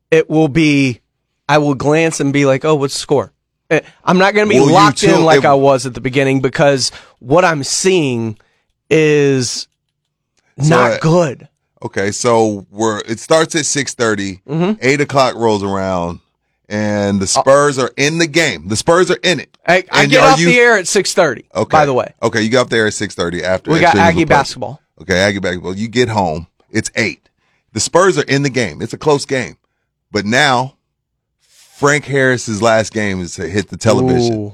It 0.10 0.30
will 0.30 0.48
be, 0.50 1.02
I 1.48 1.60
will 1.60 1.76
glance 1.76 2.20
and 2.20 2.34
be 2.34 2.46
like, 2.46 2.66
"Oh, 2.66 2.76
what's 2.76 2.96
the 2.96 3.00
score?" 3.00 3.32
Eh, 3.72 3.80
I'm 4.04 4.18
not 4.18 4.34
going 4.36 4.48
to 4.48 4.54
be 4.54 4.60
Will 4.60 4.72
locked 4.72 5.02
in 5.04 5.24
like 5.24 5.40
if- 5.40 5.46
I 5.46 5.54
was 5.54 5.86
at 5.86 5.94
the 5.94 6.02
beginning 6.02 6.42
because 6.42 6.92
what 7.20 7.46
I'm 7.46 7.64
seeing 7.64 8.38
is 8.90 9.68
not 10.58 10.92
uh, 10.92 10.98
good. 11.00 11.48
Okay, 11.84 12.12
so 12.12 12.68
we're 12.70 13.00
it 13.08 13.20
starts 13.20 13.56
at 13.56 13.66
six 13.66 13.96
Mm-hmm. 13.96 14.74
Eight 14.82 15.02
o'clock 15.02 15.36
rolls 15.36 15.64
around, 15.64 16.20
and 16.70 17.20
the 17.20 17.26
Spurs 17.26 17.80
are 17.80 17.92
in 17.98 18.18
the 18.20 18.28
game. 18.28 18.68
The 18.68 18.76
Spurs 18.76 19.10
are 19.10 19.18
in 19.24 19.40
it. 19.40 19.58
I, 19.66 19.84
I 19.92 20.06
get 20.06 20.22
off 20.24 20.40
you- 20.40 20.48
the 20.48 20.58
air 20.60 20.78
at 20.78 20.86
6:30. 20.86 21.46
Okay. 21.56 21.70
By 21.72 21.86
the 21.86 21.94
way, 21.94 22.14
Okay, 22.22 22.42
you 22.42 22.50
got 22.50 22.62
up 22.64 22.70
there 22.70 22.86
at 22.88 22.94
six 22.94 23.16
thirty 23.16 23.44
after 23.44 23.72
we 23.72 23.80
got 23.80 23.96
Aggie 23.96 24.26
basketball. 24.26 24.82
Okay, 25.02 25.18
Aggie 25.18 25.40
basketball. 25.40 25.76
You 25.76 25.88
get 25.88 26.10
home. 26.10 26.48
It's 26.70 26.92
eight. 26.96 27.30
The 27.74 27.80
Spurs 27.80 28.18
are 28.18 28.24
in 28.24 28.44
the 28.44 28.50
game. 28.50 28.82
It's 28.82 28.94
a 28.94 28.98
close 28.98 29.26
game. 29.26 29.58
But 30.12 30.26
now, 30.26 30.76
Frank 31.82 32.06
Harris's 32.06 32.62
last 32.62 32.94
game 32.94 33.20
is 33.22 33.34
to 33.36 33.48
hit 33.48 33.70
the 33.70 33.76
television. 33.78 34.36
Ooh. 34.36 34.54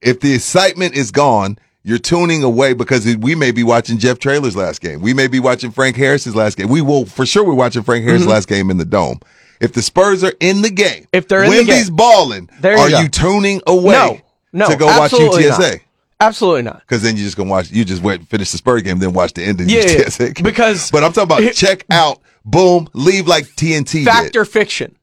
If 0.00 0.20
the 0.20 0.32
excitement 0.34 0.94
is 0.96 1.10
gone, 1.10 1.58
you're 1.82 1.98
tuning 1.98 2.42
away 2.42 2.72
because 2.72 3.04
we 3.16 3.34
may 3.34 3.50
be 3.50 3.62
watching 3.62 3.98
Jeff 3.98 4.18
Traylor's 4.18 4.56
last 4.56 4.80
game. 4.80 5.00
We 5.02 5.12
may 5.12 5.26
be 5.26 5.38
watching 5.38 5.70
Frank 5.70 5.96
Harris's 5.96 6.34
last 6.34 6.56
game. 6.56 6.68
We 6.68 6.80
will 6.80 7.04
for 7.04 7.26
sure. 7.26 7.44
We're 7.44 7.52
watching 7.54 7.82
Frank 7.82 8.04
Harris's 8.04 8.22
Mm-hmm. 8.26 8.32
last 8.32 8.48
game 8.48 8.70
in 8.70 8.78
the 8.78 8.84
dome. 8.86 9.20
If 9.60 9.74
the 9.74 9.82
Spurs 9.82 10.24
are 10.24 10.32
in 10.40 10.62
the 10.62 10.70
game, 10.70 11.06
If 11.12 11.28
they're 11.28 11.44
in 11.44 11.50
the 11.50 11.64
game. 11.64 11.94
balling, 11.94 12.48
There 12.60 12.74
you 12.76 12.82
are 12.84 12.90
go. 12.90 13.00
you 13.00 13.08
tuning 13.08 13.60
away 13.66 13.92
No, 13.92 14.66
no, 14.66 14.68
to 14.70 14.76
go 14.76 14.86
watch 14.86 15.10
UTSA? 15.12 15.58
not. 15.72 15.80
Absolutely 16.20 16.62
not. 16.62 16.80
Because 16.80 17.02
then 17.02 17.16
you 17.18 17.24
just 17.24 17.36
gonna 17.36 17.50
watch. 17.50 17.70
You 17.70 17.84
just 17.84 18.02
went 18.02 18.28
finish 18.28 18.50
the 18.50 18.56
Spurs 18.58 18.82
game, 18.82 18.98
then 18.98 19.12
watch 19.12 19.34
the 19.34 19.44
end 19.44 19.60
of 19.60 19.68
Yeah, 19.70 19.82
UTSA. 19.82 20.34
game. 20.34 20.42
because- 20.44 20.90
but 20.90 21.04
I'm 21.04 21.12
talking 21.12 21.36
about 21.36 21.52
check 21.54 21.84
out, 21.90 22.20
boom, 22.46 22.88
leave 22.94 23.26
like 23.28 23.44
TNT. 23.56 24.04
Factor 24.04 24.44
did. 24.44 24.50
fiction? 24.50 24.94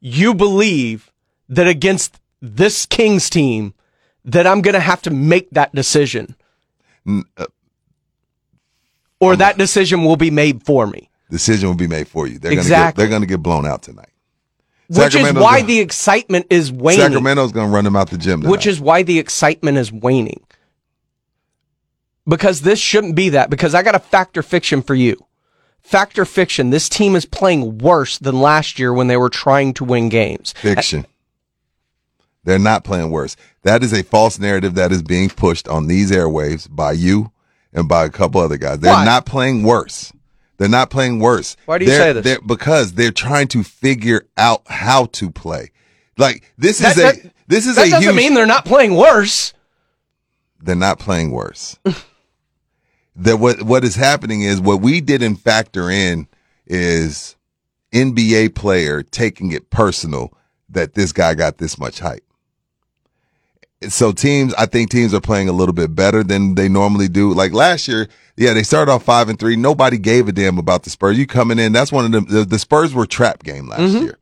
You 0.00 0.34
believe 0.34 1.10
that 1.48 1.66
against 1.66 2.20
this 2.40 2.86
Kings 2.86 3.28
team 3.30 3.74
that 4.24 4.46
I'm 4.46 4.60
going 4.62 4.74
to 4.74 4.80
have 4.80 5.02
to 5.02 5.10
make 5.10 5.50
that 5.50 5.74
decision. 5.74 6.36
uh, 7.06 7.46
or 9.20 9.34
that 9.36 9.58
decision 9.58 10.04
will 10.04 10.16
be 10.16 10.30
made 10.30 10.62
for 10.64 10.86
me. 10.86 11.10
decision 11.30 11.68
will 11.68 11.74
be 11.76 11.88
made 11.88 12.06
for 12.08 12.26
you. 12.26 12.38
They're 12.38 12.50
gonna 12.52 12.56
get, 12.62 12.66
Exactly. 12.66 13.02
they're 13.04 13.10
gonna 13.10 13.26
get 13.26 13.42
blown 13.42 13.66
out 13.66 13.82
tonight. 13.82 14.08
Which 14.88 15.14
is 15.14 15.32
why 15.34 15.56
gonna- 15.58 15.66
the 15.66 15.80
excitement 15.80 16.46
is 16.50 16.70
waning. 16.72 17.00
Sacramento's 17.00 17.52
gonna 17.52 17.68
run 17.70 17.84
them 17.84 17.96
out 17.96 18.08
the 18.10 18.16
gym. 18.16 18.40
Tonight. 18.40 18.50
Which 18.50 18.66
is 18.66 18.80
why 18.80 19.02
the 19.02 19.18
excitement 19.18 19.76
is 19.76 19.92
waning. 19.92 20.40
Because 22.26 22.60
this 22.62 22.78
shouldn't 22.78 23.14
be 23.14 23.30
that. 23.30 23.50
Because 23.50 23.74
I 23.74 23.82
got 23.82 23.94
a 23.94 23.98
factor 23.98 24.42
fiction 24.42 24.80
for 24.82 24.94
you. 24.94 25.16
Factor 25.82 26.24
fiction. 26.24 26.70
This 26.70 26.88
team 26.88 27.16
is 27.16 27.24
playing 27.24 27.78
worse 27.78 28.18
than 28.18 28.40
last 28.40 28.78
year 28.78 28.92
when 28.92 29.06
they 29.06 29.16
were 29.16 29.30
trying 29.30 29.72
to 29.74 29.84
win 29.84 30.08
games. 30.08 30.52
fiction. 30.60 31.06
They're 32.44 32.58
not 32.58 32.84
playing 32.84 33.10
worse. 33.10 33.36
That 33.62 33.82
is 33.82 33.92
a 33.92 34.02
false 34.02 34.38
narrative 34.38 34.74
that 34.74 34.92
is 34.92 35.02
being 35.02 35.28
pushed 35.28 35.68
on 35.68 35.86
these 35.86 36.10
airwaves 36.10 36.66
by 36.70 36.92
you 36.92 37.32
and 37.72 37.88
by 37.88 38.04
a 38.04 38.10
couple 38.10 38.40
other 38.40 38.56
guys. 38.56 38.78
They're 38.78 38.92
Why? 38.92 39.04
not 39.04 39.26
playing 39.26 39.62
worse. 39.64 40.12
They're 40.56 40.68
not 40.68 40.88
playing 40.90 41.20
worse. 41.20 41.56
Why 41.66 41.78
do 41.78 41.84
you 41.84 41.90
They're- 41.90 42.00
say 42.00 42.12
this? 42.14 42.24
they're- 42.24 42.40
Because 42.40 42.92
they're 42.94 43.10
trying 43.12 43.48
to 43.48 43.62
figure 43.62 44.22
out 44.36 44.62
how 44.66 45.06
to 45.06 45.30
play. 45.30 45.70
Like 46.16 46.42
this 46.58 46.78
That, 46.78 46.96
is 46.96 46.98
a 46.98 47.00
that- 47.22 47.32
this 47.48 47.66
is 47.66 47.76
that 47.76 47.86
a 47.88 47.90
doesn't 47.90 48.02
huge. 48.02 48.16
mean 48.16 48.34
they're 48.34 48.46
not 48.46 48.64
playing 48.64 48.94
worse. 48.96 49.52
they're 50.60 50.74
not 50.74 50.98
playing 50.98 51.30
worse. 51.30 51.78
that 53.18 53.38
what 53.38 53.62
what 53.62 53.84
is 53.84 53.96
happening 53.96 54.42
is 54.42 54.60
what 54.60 54.80
we 54.80 55.00
didn't 55.00 55.36
factor 55.36 55.90
in 55.90 56.26
is 56.66 57.36
NBA 57.92 58.54
player 58.54 59.02
taking 59.02 59.52
it 59.52 59.70
personal 59.70 60.32
that 60.68 60.94
this 60.94 61.12
guy 61.12 61.34
got 61.34 61.58
this 61.58 61.78
much 61.78 61.98
hype. 62.00 62.24
So 63.88 64.10
teams, 64.10 64.52
I 64.54 64.66
think 64.66 64.90
teams 64.90 65.14
are 65.14 65.20
playing 65.20 65.48
a 65.48 65.52
little 65.52 65.72
bit 65.72 65.94
better 65.94 66.24
than 66.24 66.56
they 66.56 66.68
normally 66.68 67.06
do. 67.06 67.32
Like 67.32 67.52
last 67.52 67.86
year, 67.86 68.08
yeah, 68.36 68.52
they 68.52 68.64
started 68.64 68.90
off 68.90 69.04
five 69.04 69.28
and 69.28 69.38
three. 69.38 69.54
Nobody 69.54 69.98
gave 69.98 70.26
a 70.26 70.32
damn 70.32 70.58
about 70.58 70.82
the 70.82 70.90
Spurs. 70.90 71.16
You 71.16 71.26
coming 71.26 71.60
in, 71.60 71.72
that's 71.72 71.92
one 71.92 72.04
of 72.04 72.10
them. 72.10 72.26
The, 72.28 72.44
the 72.44 72.58
Spurs 72.58 72.92
were 72.92 73.06
trap 73.06 73.44
game 73.44 73.68
last 73.68 73.80
mm-hmm. 73.80 74.04
year. 74.04 74.18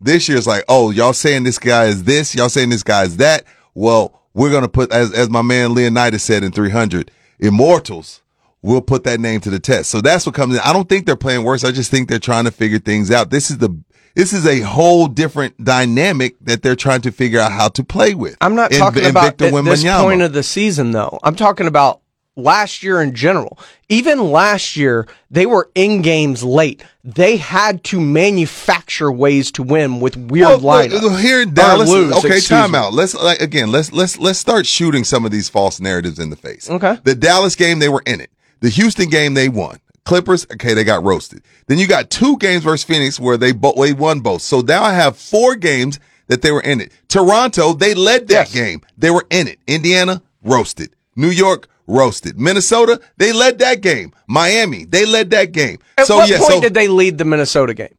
This 0.00 0.28
year 0.28 0.38
it's 0.38 0.46
like, 0.46 0.64
oh, 0.68 0.90
y'all 0.90 1.12
saying 1.12 1.44
this 1.44 1.58
guy 1.58 1.86
is 1.86 2.04
this, 2.04 2.34
y'all 2.34 2.48
saying 2.48 2.70
this 2.70 2.82
guy 2.82 3.04
is 3.04 3.18
that. 3.18 3.44
Well, 3.74 4.22
we're 4.34 4.50
gonna 4.50 4.68
put 4.68 4.92
as 4.92 5.12
as 5.12 5.30
my 5.30 5.42
man 5.42 5.74
Leonidas 5.74 6.22
said 6.22 6.42
in 6.42 6.52
300, 6.52 7.10
immortals. 7.38 8.22
We'll 8.62 8.80
put 8.80 9.04
that 9.04 9.20
name 9.20 9.40
to 9.42 9.50
the 9.50 9.60
test. 9.60 9.90
So 9.90 10.00
that's 10.00 10.26
what 10.26 10.34
comes 10.34 10.54
in. 10.54 10.60
I 10.64 10.72
don't 10.72 10.88
think 10.88 11.06
they're 11.06 11.14
playing 11.16 11.44
worse. 11.44 11.62
I 11.64 11.70
just 11.70 11.90
think 11.90 12.08
they're 12.08 12.18
trying 12.18 12.44
to 12.46 12.50
figure 12.50 12.78
things 12.80 13.10
out. 13.10 13.30
This 13.30 13.50
is 13.50 13.58
the 13.58 13.70
This 14.16 14.32
is 14.32 14.46
a 14.46 14.60
whole 14.60 15.06
different 15.06 15.62
dynamic 15.62 16.34
that 16.40 16.62
they're 16.62 16.74
trying 16.74 17.02
to 17.02 17.12
figure 17.12 17.38
out 17.38 17.52
how 17.52 17.68
to 17.68 17.84
play 17.84 18.14
with. 18.14 18.36
I'm 18.40 18.54
not 18.54 18.72
in- 18.72 18.78
talking 18.78 19.04
in 19.04 19.10
about 19.10 19.38
Victor 19.38 19.56
at 19.56 19.64
this 19.64 19.84
point 19.84 20.22
of 20.22 20.32
the 20.32 20.42
season, 20.42 20.90
though. 20.92 21.20
I'm 21.22 21.36
talking 21.36 21.66
about 21.66 22.00
last 22.34 22.82
year 22.82 23.00
in 23.00 23.14
general. 23.14 23.58
Even 23.88 24.32
last 24.32 24.76
year, 24.76 25.06
they 25.30 25.46
were 25.46 25.70
in 25.74 26.02
games 26.02 26.42
late. 26.42 26.82
They 27.04 27.36
had 27.36 27.84
to 27.84 28.00
manufacture 28.00 29.12
ways 29.12 29.50
to 29.52 29.62
win 29.62 30.00
with 30.00 30.16
weird 30.16 30.60
Well, 30.62 30.88
lineups. 30.88 31.20
here 31.20 31.42
in 31.42 31.54
Dallas, 31.54 31.88
lose, 31.88 32.12
okay, 32.14 32.28
excuse 32.36 32.48
time 32.48 32.74
out. 32.74 32.92
Let's 32.92 33.14
like 33.14 33.40
again, 33.40 33.70
let's 33.70 33.92
let's 33.92 34.18
let's 34.18 34.38
start 34.38 34.66
shooting 34.66 35.04
some 35.04 35.24
of 35.24 35.30
these 35.30 35.48
false 35.48 35.80
narratives 35.80 36.18
in 36.18 36.30
the 36.30 36.36
face. 36.36 36.68
Okay. 36.68 36.98
The 37.04 37.14
Dallas 37.14 37.54
game, 37.54 37.78
they 37.78 37.88
were 37.88 38.02
in 38.06 38.20
it. 38.20 38.30
The 38.60 38.68
Houston 38.70 39.08
game, 39.08 39.34
they 39.34 39.48
won. 39.48 39.78
Clippers, 40.04 40.46
okay, 40.52 40.72
they 40.74 40.84
got 40.84 41.02
roasted. 41.02 41.42
Then 41.66 41.78
you 41.78 41.86
got 41.86 42.10
two 42.10 42.36
games 42.38 42.62
versus 42.62 42.84
Phoenix 42.84 43.18
where 43.18 43.36
they 43.36 43.52
both 43.52 43.76
they 43.76 43.92
won 43.92 44.20
both. 44.20 44.42
So 44.42 44.60
now 44.60 44.82
I 44.84 44.92
have 44.94 45.16
four 45.16 45.56
games 45.56 45.98
that 46.28 46.42
they 46.42 46.52
were 46.52 46.60
in 46.60 46.80
it. 46.80 46.92
Toronto, 47.08 47.72
they 47.72 47.94
led 47.94 48.28
that 48.28 48.48
Yes. 48.48 48.52
game. 48.54 48.80
They 48.96 49.10
were 49.10 49.26
in 49.30 49.48
it. 49.48 49.58
Indiana, 49.66 50.22
roasted. 50.42 50.94
New 51.16 51.30
York, 51.30 51.68
roasted. 51.86 52.38
Minnesota, 52.38 53.00
they 53.16 53.32
led 53.32 53.58
that 53.58 53.80
game. 53.80 54.12
Miami, 54.28 54.84
they 54.84 55.06
led 55.06 55.30
that 55.30 55.52
game. 55.52 55.78
At 55.98 56.06
so 56.06 56.16
what 56.16 56.28
yeah, 56.28 56.38
point 56.38 56.52
so 56.52 56.60
did 56.60 56.74
they 56.74 56.88
lead 56.88 57.18
the 57.18 57.24
Minnesota 57.24 57.74
game? 57.74 57.94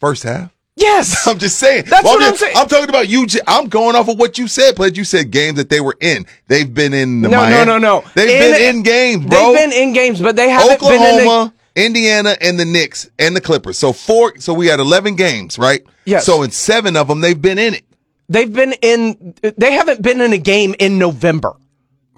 first 0.00 0.22
half. 0.24 0.53
Yes. 0.76 1.26
I'm 1.28 1.38
just 1.38 1.58
saying. 1.58 1.84
That's 1.86 2.04
Well, 2.04 2.14
what 2.14 2.22
I'm 2.24 2.30
just- 2.32 2.40
saying. 2.40 2.56
I'm 2.56 2.68
talking 2.68 2.88
about 2.88 3.08
you. 3.08 3.26
I'm 3.46 3.68
going 3.68 3.94
off 3.96 4.08
of 4.08 4.18
what 4.18 4.38
you 4.38 4.48
said, 4.48 4.74
Pledge. 4.76 4.98
You 4.98 5.04
said 5.04 5.30
games 5.30 5.56
that 5.56 5.68
they 5.70 5.80
were 5.80 5.96
in. 6.00 6.26
They've 6.48 6.72
been 6.72 6.92
in 6.92 7.22
the 7.22 7.28
No, 7.28 7.38
Miami. 7.38 7.64
no, 7.66 7.78
no, 7.78 8.00
no. 8.00 8.04
They've 8.14 8.28
In- 8.30 8.52
been 8.52 8.76
in 8.76 8.82
games, 8.82 9.26
bro. 9.26 9.52
They've 9.52 9.70
been 9.70 9.72
in 9.72 9.92
games, 9.92 10.20
but 10.20 10.36
they 10.36 10.48
haven't 10.50 10.80
been 10.80 10.92
in 10.94 11.00
Oklahoma, 11.20 11.54
Indiana, 11.76 12.36
and 12.40 12.58
the 12.58 12.64
Knicks 12.64 13.08
and 13.18 13.36
the 13.36 13.40
Clippers. 13.40 13.78
So 13.78 13.92
four. 13.92 14.34
So 14.38 14.52
we 14.52 14.66
had 14.66 14.80
11 14.80 15.14
games, 15.16 15.58
right? 15.58 15.82
Yes. 16.04 16.26
So 16.26 16.42
in 16.42 16.50
seven 16.50 16.96
of 16.96 17.08
them, 17.08 17.20
they've 17.20 17.40
been 17.40 17.58
in 17.58 17.74
it. 17.74 17.84
They've 18.28 18.52
been 18.52 18.72
in. 18.82 19.34
They 19.42 19.72
haven't 19.72 20.02
been 20.02 20.20
in 20.20 20.32
a 20.32 20.38
game 20.38 20.74
in 20.78 20.98
November. 20.98 21.54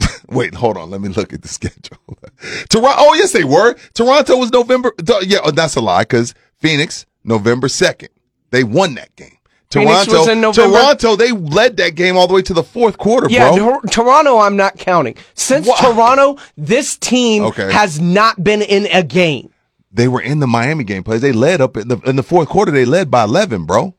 Wait, 0.28 0.54
hold 0.54 0.76
on. 0.76 0.88
Let 0.90 1.00
me 1.00 1.08
look 1.08 1.32
at 1.32 1.42
the 1.42 1.48
schedule. 1.58 1.98
Toronto. 2.70 2.96
Oh, 2.98 3.14
yes, 3.14 3.32
they 3.32 3.44
were. 3.44 3.75
Toronto 3.94 4.36
was 4.38 4.52
November. 4.52 4.92
Yeah, 5.22 5.38
oh, 5.44 5.50
that's 5.50 5.76
a 5.76 5.80
lie 5.80 6.02
because 6.02 6.32
Phoenix, 6.60 7.06
November 7.25 7.66
2nd. 7.68 8.08
They 8.50 8.65
won 8.65 8.95
that 8.95 9.15
game. 9.17 9.33
Toronto, 9.69 10.53
Toronto, 10.53 11.17
they 11.17 11.33
led 11.33 11.76
that 11.79 11.97
game 11.97 12.17
all 12.17 12.29
the 12.29 12.35
way 12.35 12.43
to 12.43 12.55
the 12.55 12.62
fourth 12.62 12.97
quarter, 12.99 13.26
Yeah, 13.29 13.49
bro. 13.50 13.59
Tor- 13.59 13.83
Toronto. 13.91 14.38
I'm 14.38 14.57
not 14.57 14.79
counting. 14.79 15.17
Since 15.35 15.67
Wha- 15.67 15.76
Toronto, 15.76 16.38
this 16.57 16.97
team 16.97 17.43
Okay. 17.45 17.71
has 17.73 18.00
not 18.00 18.43
been 18.43 18.62
in 18.62 18.87
a 18.87 19.03
game. 19.03 19.50
they 19.93 20.09
were 20.09 20.21
in 20.21 20.38
the 20.41 20.47
Miami 20.47 20.85
game 20.85 21.03
plays. 21.03 21.21
They 21.23 21.33
led 21.33 21.61
up 21.61 21.76
in 21.76 21.88
the 21.88 21.97
in 22.07 22.17
the 22.17 22.23
fourth 22.23 22.49
quarter. 22.49 22.71
They 22.71 22.85
led 22.85 23.11
by 23.11 23.25
eleven, 23.25 23.65
bro. 23.65 23.95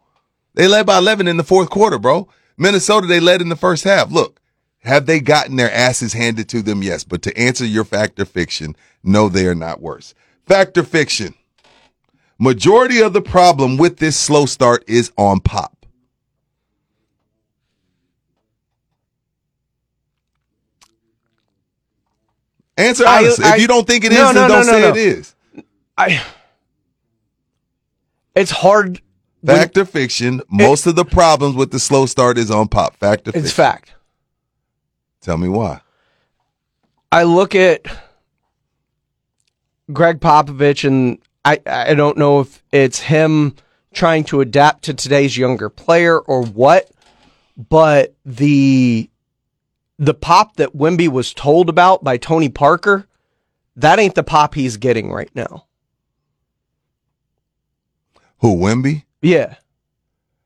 They 0.54 0.68
led 0.68 0.86
by 0.86 0.98
eleven 1.00 1.27
in 1.27 1.38
the 1.38 1.44
fourth 1.44 1.70
quarter, 1.70 1.98
bro. 2.00 2.27
Minnesota, 2.58 3.06
they 3.08 3.20
led 3.20 3.42
in 3.42 3.50
the 3.50 3.56
first 3.56 3.84
half. 3.84 4.12
Look, 4.12 4.39
have 4.84 5.06
they 5.06 5.20
gotten 5.20 5.56
their 5.58 5.72
asses 5.72 6.13
handed 6.13 6.48
to 6.50 6.62
them? 6.62 6.82
Yes, 6.84 7.04
but 7.04 7.22
to 7.24 7.38
answer 7.38 7.66
your 7.66 7.84
factor 7.84 8.25
fiction, 8.25 8.75
no, 9.04 9.27
they 9.27 9.48
are 9.48 9.56
not 9.56 9.82
worse. 9.82 10.13
Factor 10.46 10.84
fiction. 10.84 11.34
Majority 12.39 13.01
of 13.01 13.13
the 13.13 13.22
problem 13.22 13.77
with 13.77 13.98
this 13.98 14.17
slow 14.17 14.46
start 14.46 14.84
is 14.88 15.12
on 15.17 15.39
Pop. 15.39 15.74
Answer 22.77 23.08
honestly. 23.08 23.46
I- 23.46 23.56
if 23.56 23.62
you 23.62 23.67
don't 23.67 23.88
think 23.88 24.03
it 24.03 24.12
is, 24.12 24.17
No, 24.20 24.25
then 24.34 24.36
no, 24.36 24.48
don't 24.48 24.65
no, 24.67 24.94
say 24.94 25.10
it 25.10 25.34
I. 25.98 26.22
It's 28.36 28.51
hard. 28.51 29.01
when- 29.41 29.58
Fact 29.58 29.77
or 29.77 29.86
fiction, 29.86 30.41
most 30.50 30.86
of 30.86 30.96
the 30.96 31.06
problems 31.06 31.56
with 31.56 31.72
the 31.72 31.79
slow 31.79 32.06
start 32.06 32.38
is 32.38 32.51
on 32.51 32.67
pop. 32.67 32.96
Fact 32.98 33.27
or 33.27 33.32
It's 33.32 33.38
fiction? 33.38 33.56
fact. 33.56 33.94
Tell 35.22 35.38
me 35.38 35.48
why. 35.48 35.82
I 37.12 37.24
look 37.24 37.56
at 37.56 37.82
Gregg 39.91 40.20
Popovich, 40.20 40.84
and 40.86 41.17
I 41.48 41.60
I 41.66 41.94
don't 41.94 42.18
know 42.18 42.42
if 42.42 42.62
it's 42.72 43.00
him 43.00 43.56
trying 43.94 44.25
to 44.25 44.42
adapt 44.42 44.84
to 44.86 44.94
today's 44.94 45.38
younger 45.38 45.70
player 45.70 46.20
or 46.20 46.44
what, 46.44 46.92
but 47.56 48.16
the 48.25 49.10
the 49.98 50.13
pop 50.13 50.58
that 50.58 50.75
Wemby 50.75 51.08
was 51.08 51.34
told 51.34 51.70
about 51.70 52.04
by 52.04 52.18
Tony 52.18 52.50
Parker, 52.50 53.08
that 53.75 53.98
ain't 53.98 54.16
the 54.16 54.24
pop 54.24 54.56
he's 54.56 54.77
getting 54.77 55.12
right 55.12 55.32
now. 55.34 55.66
Who, 58.39 58.56
Wemby? 58.56 59.06
Yeah. 59.22 59.56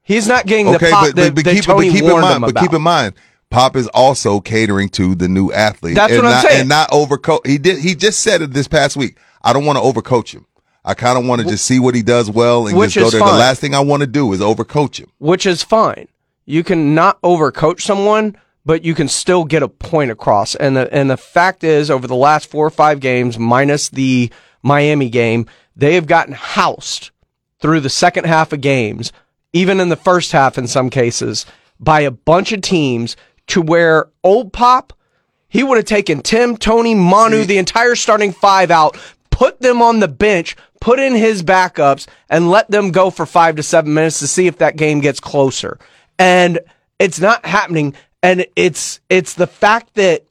He's 0.04 0.28
not 0.28 0.46
getting 0.46 0.68
the 0.68 0.76
Okay, 0.76 0.92
pop 0.92 1.08
but, 1.08 1.16
that, 1.16 1.30
but, 1.30 1.36
but 1.36 1.46
that 1.46 1.56
keep, 1.56 1.64
Tony 1.66 1.90
but 1.90 1.94
keep 1.94 2.04
in 2.04 2.10
warned 2.10 2.22
mind, 2.22 2.36
him 2.36 2.42
but 2.54 2.62
keep 2.62 2.74
in 2.74 2.82
mind, 2.82 3.14
Pop 3.50 3.76
is 3.76 3.88
also 3.88 4.40
catering 4.40 4.88
to 4.90 5.14
the 5.14 5.28
new 5.28 5.52
athlete. 5.52 5.96
That's 5.96 6.14
and 6.14 6.24
what 6.24 6.28
I'm 6.28 6.32
not, 6.32 6.46
saying. 6.46 6.60
And 6.62 6.70
not 6.70 6.90
overcoach. 6.92 7.46
He 7.46 7.58
did. 7.58 7.80
He 7.80 7.96
just 7.96 8.22
said 8.22 8.42
it 8.42 8.54
this 8.54 8.68
past 8.68 8.96
week. 8.96 9.18
I 9.44 9.52
don't 9.52 9.66
want 9.66 9.78
to 9.78 9.84
overcoach 9.84 10.34
him. 10.34 10.46
I 10.84 10.94
kind 10.96 11.18
of 11.18 11.26
want 11.26 11.42
to 11.42 11.48
just 11.48 11.66
see 11.66 11.80
what 11.80 11.94
he 11.94 12.02
does 12.02 12.30
well 12.30 12.68
and 12.68 12.78
Which 12.78 12.94
just 12.94 13.04
go 13.04 13.08
is 13.08 13.12
there. 13.14 13.22
The 13.22 13.38
last 13.38 13.62
thing 13.62 13.76
I 13.76 13.82
want 13.82 14.02
to 14.02 14.08
do 14.08 14.34
is 14.34 14.40
overcoach 14.40 14.98
him. 14.98 15.12
which 15.20 15.46
is 15.46 15.64
fine. 15.64 16.08
You 16.46 16.64
can 16.64 16.96
not 16.96 17.22
overcoach 17.22 17.82
someone, 17.82 18.36
but 18.66 18.84
you 18.84 18.96
can 18.96 19.08
still 19.08 19.46
get 19.46 19.64
a 19.64 19.68
point 19.68 20.12
across. 20.12 20.56
And 20.56 20.76
the 20.76 20.92
and 20.94 21.10
the 21.10 21.18
fact 21.18 21.64
is, 21.64 21.92
over 21.92 22.08
the 22.08 22.16
last 22.16 22.50
four 22.50 22.66
or 22.66 22.72
five 22.72 23.00
games, 23.00 23.38
minus 23.38 23.90
the 23.90 24.32
Miami 24.64 25.10
game, 25.10 25.46
they 25.76 25.96
have 25.96 26.08
gotten 26.08 26.34
housed 26.34 27.12
through 27.60 27.80
the 27.80 27.90
second 27.90 28.26
half 28.26 28.52
of 28.52 28.62
games, 28.62 29.12
even 29.54 29.80
in 29.80 29.90
the 29.90 29.96
first 29.96 30.32
half 30.32 30.58
in 30.58 30.68
some 30.68 30.90
cases, 30.90 31.46
by 31.80 32.02
a 32.02 32.12
bunch 32.12 32.52
of 32.52 32.62
teams 32.62 33.16
to 33.48 33.62
where 33.62 34.08
old 34.24 34.52
Pop, 34.52 34.94
he 35.48 35.64
would 35.64 35.78
have 35.78 35.86
taken 35.86 36.22
Tim, 36.22 36.58
Tony, 36.58 36.96
Manu, 36.96 37.46
the 37.46 37.58
entire 37.60 37.96
starting 37.96 38.32
five 38.32 38.72
out, 38.72 38.98
put 39.42 39.60
them 39.60 39.82
on 39.82 40.00
the 40.00 40.08
bench, 40.08 40.56
put 40.80 41.00
in 41.00 41.16
his 41.16 41.42
backups, 41.42 42.06
and 42.30 42.52
let 42.52 42.70
them 42.70 42.92
go 42.92 43.10
for 43.10 43.26
five 43.26 43.56
to 43.56 43.64
seven 43.64 43.92
minutes 43.92 44.20
to 44.20 44.28
see 44.28 44.46
if 44.46 44.60
that 44.60 44.76
game 44.76 45.00
gets 45.00 45.20
closer. 45.20 45.80
And 46.20 46.60
it's 47.00 47.20
not 47.20 47.44
happening. 47.44 47.96
And 48.22 48.46
it's 48.56 49.00
it's 49.10 49.34
the 49.34 49.48
fact 49.48 49.96
that 49.96 50.26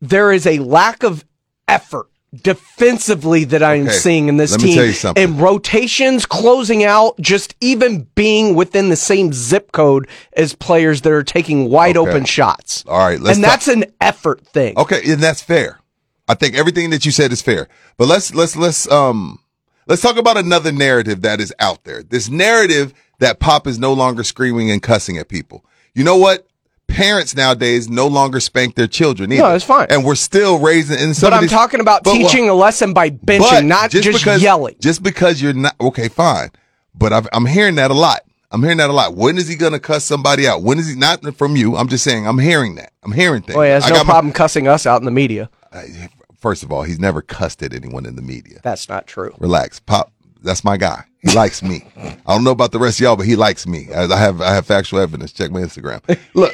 there 0.00 0.30
is 0.30 0.46
a 0.46 0.60
lack 0.60 1.02
of 1.02 1.24
effort 1.66 2.06
defensively 2.32 3.42
that 3.44 3.62
I'm 3.62 3.82
Okay, 3.88 3.92
seeing 3.92 4.28
in 4.28 4.36
this 4.36 4.52
let 4.52 4.60
me 4.60 4.66
team. 4.68 4.76
tell 4.76 4.86
you 4.86 4.92
something. 4.92 5.24
And 5.24 5.40
rotations 5.40 6.24
closing 6.24 6.84
out, 6.84 7.18
just 7.20 7.56
even 7.60 8.06
being 8.14 8.54
within 8.54 8.88
the 8.88 8.96
same 8.96 9.32
zip 9.32 9.72
code 9.72 10.06
as 10.36 10.54
players 10.54 11.00
that 11.02 11.12
are 11.12 11.24
taking 11.24 11.70
wide 11.70 11.96
Okay. 11.96 12.08
open 12.10 12.24
shots. 12.24 12.84
All 12.86 12.98
right, 12.98 13.18
let's 13.20 13.36
and 13.36 13.44
that's 13.44 13.66
an 13.66 13.86
effort 14.00 14.46
thing. 14.46 14.78
Okay, 14.78 15.00
and 15.10 15.20
that's 15.20 15.42
fair. 15.42 15.80
I 16.28 16.34
think 16.34 16.54
everything 16.56 16.90
that 16.90 17.04
you 17.04 17.10
said 17.12 17.32
is 17.32 17.42
fair. 17.42 17.68
But 17.96 18.08
let's 18.08 18.34
let's 18.34 18.56
let's 18.56 18.90
um 18.90 19.38
let's 19.86 20.02
talk 20.02 20.16
about 20.16 20.36
another 20.36 20.72
narrative 20.72 21.22
that 21.22 21.40
is 21.40 21.52
out 21.58 21.84
there. 21.84 22.02
This 22.02 22.28
narrative 22.28 22.94
that 23.18 23.40
Pop 23.40 23.66
is 23.66 23.78
no 23.78 23.92
longer 23.92 24.24
screaming 24.24 24.70
and 24.70 24.82
cussing 24.82 25.18
at 25.18 25.28
people. 25.28 25.64
You 25.94 26.04
know 26.04 26.16
what? 26.16 26.46
Parents 26.86 27.34
nowadays 27.34 27.88
no 27.88 28.06
longer 28.06 28.40
spank 28.40 28.74
their 28.74 28.86
children 28.86 29.32
either. 29.32 29.42
No, 29.42 29.54
it's 29.54 29.64
fine. 29.64 29.86
And 29.88 30.04
we're 30.04 30.14
still 30.16 30.58
raising 30.58 30.98
in 30.98 31.14
some 31.14 31.28
But 31.28 31.32
of 31.32 31.36
I'm 31.38 31.44
these- 31.44 31.50
talking 31.50 31.80
about 31.80 32.04
But, 32.04 32.12
well, 32.12 32.22
teaching 32.28 32.48
a 32.48 32.54
lesson 32.54 32.92
by 32.92 33.08
benching, 33.10 33.66
not 33.66 33.90
just, 33.90 34.06
because, 34.06 34.42
yelling. 34.42 34.76
Just 34.80 35.02
because 35.02 35.40
you're 35.40 35.54
not 35.54 35.74
okay, 35.80 36.08
fine. 36.08 36.50
But 36.94 37.12
I've, 37.14 37.26
I'm 37.32 37.46
hearing 37.46 37.76
that 37.76 37.90
a 37.90 37.94
lot. 37.94 38.20
I'm 38.50 38.62
hearing 38.62 38.76
that 38.78 38.90
a 38.90 38.92
lot. 38.92 39.14
When 39.16 39.38
is 39.38 39.48
he 39.48 39.56
going 39.56 39.72
to 39.72 39.80
cuss 39.80 40.04
somebody 40.04 40.46
out? 40.46 40.62
When 40.62 40.78
is 40.78 40.88
he 40.88 40.94
not 40.94 41.22
from 41.36 41.56
you? 41.56 41.74
I'm 41.76 41.88
just 41.88 42.04
saying. 42.04 42.26
I'm 42.26 42.38
hearing 42.38 42.74
that. 42.76 42.92
I'm 43.02 43.12
hearing 43.12 43.42
things. 43.42 43.54
Boy, 43.56 43.64
he 43.66 43.70
has 43.72 43.88
no 43.88 43.94
got 43.96 44.06
my- 44.06 44.12
problem 44.12 44.32
cussing 44.32 44.68
us 44.68 44.86
out 44.86 45.00
in 45.00 45.04
the 45.06 45.10
media. 45.10 45.48
I- 45.74 46.08
First 46.38 46.62
of 46.62 46.70
all, 46.70 46.82
he's 46.82 46.98
never 46.98 47.22
cussed 47.22 47.62
at 47.62 47.72
anyone 47.72 48.04
in 48.04 48.16
the 48.16 48.22
media. 48.22 48.60
That's 48.62 48.86
not 48.86 49.06
true. 49.06 49.34
Relax, 49.38 49.80
Pop. 49.80 50.12
That's 50.42 50.62
my 50.62 50.76
guy. 50.76 51.04
He 51.22 51.32
likes 51.32 51.62
me. 51.62 51.86
I 51.96 52.34
don't 52.34 52.44
know 52.44 52.50
about 52.50 52.70
the 52.72 52.78
rest 52.78 52.98
of 53.00 53.04
y'all, 53.04 53.16
but 53.16 53.24
he 53.24 53.34
likes 53.34 53.66
me. 53.66 53.88
I 53.94 54.02
I 54.04 54.18
have 54.18 54.42
I 54.42 54.52
have 54.52 54.66
factual 54.66 55.00
evidence. 55.00 55.32
Check 55.32 55.50
my 55.50 55.60
Instagram. 55.60 56.02
Look, 56.34 56.52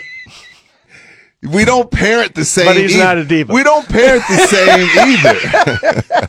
we 1.43 1.65
don't 1.65 1.91
parent 1.91 2.37
the 2.37 2.45
same. 2.45 2.67
But 2.67 2.77
he's 2.77 2.95
e- 2.95 2.99
not 3.01 3.19
a 3.19 3.25
diva. 3.25 3.53
We 3.53 3.65
don't 3.65 3.89
parent 3.89 4.23
the 4.29 4.47
same 4.47 6.29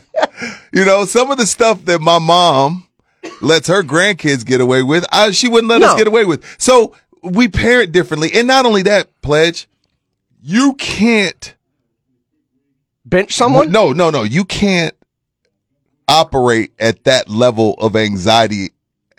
you 0.72 0.84
know, 0.84 1.04
some 1.04 1.30
of 1.30 1.38
the 1.38 1.46
stuff 1.46 1.84
that 1.84 2.00
my 2.00 2.18
mom 2.18 2.88
lets 3.40 3.68
her 3.68 3.84
grandkids 3.84 4.44
get 4.44 4.60
away 4.60 4.82
with, 4.82 5.06
I, 5.12 5.30
she 5.30 5.48
wouldn't 5.48 5.68
let 5.70 5.82
us 5.82 5.96
get 5.96 6.08
away 6.08 6.24
with. 6.24 6.44
So 6.58 6.96
we 7.22 7.46
parent 7.46 7.92
differently, 7.92 8.30
and 8.34 8.48
not 8.48 8.66
only 8.66 8.82
that, 8.82 9.08
pledge, 9.22 9.68
you 10.42 10.74
can't. 10.74 11.54
Bench 13.04 13.32
someone? 13.32 13.72
No, 13.72 13.92
no, 13.92 14.10
no. 14.10 14.22
You 14.22 14.44
can't 14.44 14.94
operate 16.08 16.72
at 16.78 17.04
that 17.04 17.28
level 17.28 17.74
of 17.74 17.96
anxiety 17.96 18.70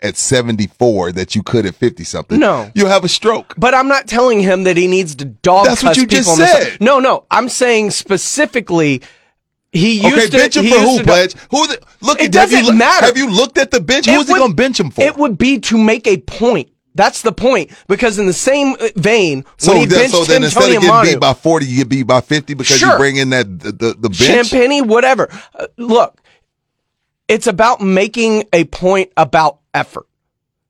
at 0.02 0.16
74 0.16 1.12
that 1.12 1.34
you 1.34 1.42
could 1.42 1.64
at 1.66 1.74
50 1.74 2.04
something. 2.04 2.38
No. 2.38 2.70
You'll 2.74 2.88
have 2.88 3.04
a 3.04 3.08
stroke. 3.08 3.54
But 3.56 3.74
I'm 3.74 3.88
not 3.88 4.06
telling 4.06 4.40
him 4.40 4.64
that 4.64 4.76
he 4.76 4.86
needs 4.86 5.14
to 5.16 5.24
dog 5.24 5.66
That's 5.66 5.82
what 5.82 5.96
you 5.96 6.06
just 6.06 6.28
people 6.28 6.32
on 6.32 6.38
the 6.40 6.46
said. 6.46 6.80
No, 6.80 6.98
no. 7.00 7.24
I'm 7.30 7.48
saying 7.48 7.90
specifically 7.90 9.02
He 9.72 9.94
used 10.02 10.06
Okay, 10.16 10.26
to, 10.26 10.36
bench 10.36 10.56
him 10.56 10.66
for 10.66 10.78
who, 10.78 11.02
Pledge? 11.02 11.32
Who? 11.50 11.66
The, 11.66 11.80
look, 12.02 12.20
It 12.20 12.32
doesn't 12.32 12.64
loo- 12.66 12.72
matter. 12.74 13.06
Have 13.06 13.16
you 13.16 13.30
looked 13.30 13.56
at 13.58 13.70
the 13.70 13.80
bench? 13.80 14.06
Who's 14.06 14.28
he 14.28 14.34
going 14.34 14.50
to 14.50 14.56
bench 14.56 14.78
him 14.78 14.90
for? 14.90 15.02
It 15.02 15.16
would 15.16 15.38
be 15.38 15.58
to 15.60 15.78
make 15.78 16.06
a 16.06 16.18
point. 16.18 16.70
That's 16.94 17.22
the 17.22 17.32
point. 17.32 17.72
Because 17.88 18.18
in 18.18 18.26
the 18.26 18.32
same 18.32 18.76
vein, 18.96 19.44
so, 19.56 19.72
when 19.72 19.80
he 19.80 19.86
then, 19.86 19.98
benched 20.00 20.14
so 20.14 20.24
then 20.24 20.40
Tim 20.40 20.44
instead 20.44 20.62
of 20.62 20.82
getting 20.82 20.88
Amanu, 20.90 21.04
beat 21.04 21.20
by 21.20 21.34
40, 21.34 21.66
you 21.66 21.76
get 21.78 21.88
beat 21.88 22.02
by 22.04 22.20
50 22.20 22.54
because 22.54 22.80
you 22.80 22.96
bring 22.96 23.16
in 23.16 23.30
that 23.30 23.60
the, 23.60 23.72
the, 23.72 23.94
the 23.94 24.08
bench? 24.08 24.50
Champagnie, 24.50 24.86
whatever. 24.86 25.28
Uh, 25.54 25.66
look, 25.76 26.20
it's 27.28 27.46
about 27.46 27.80
making 27.80 28.44
a 28.52 28.64
point 28.64 29.12
about 29.16 29.58
effort. 29.72 30.06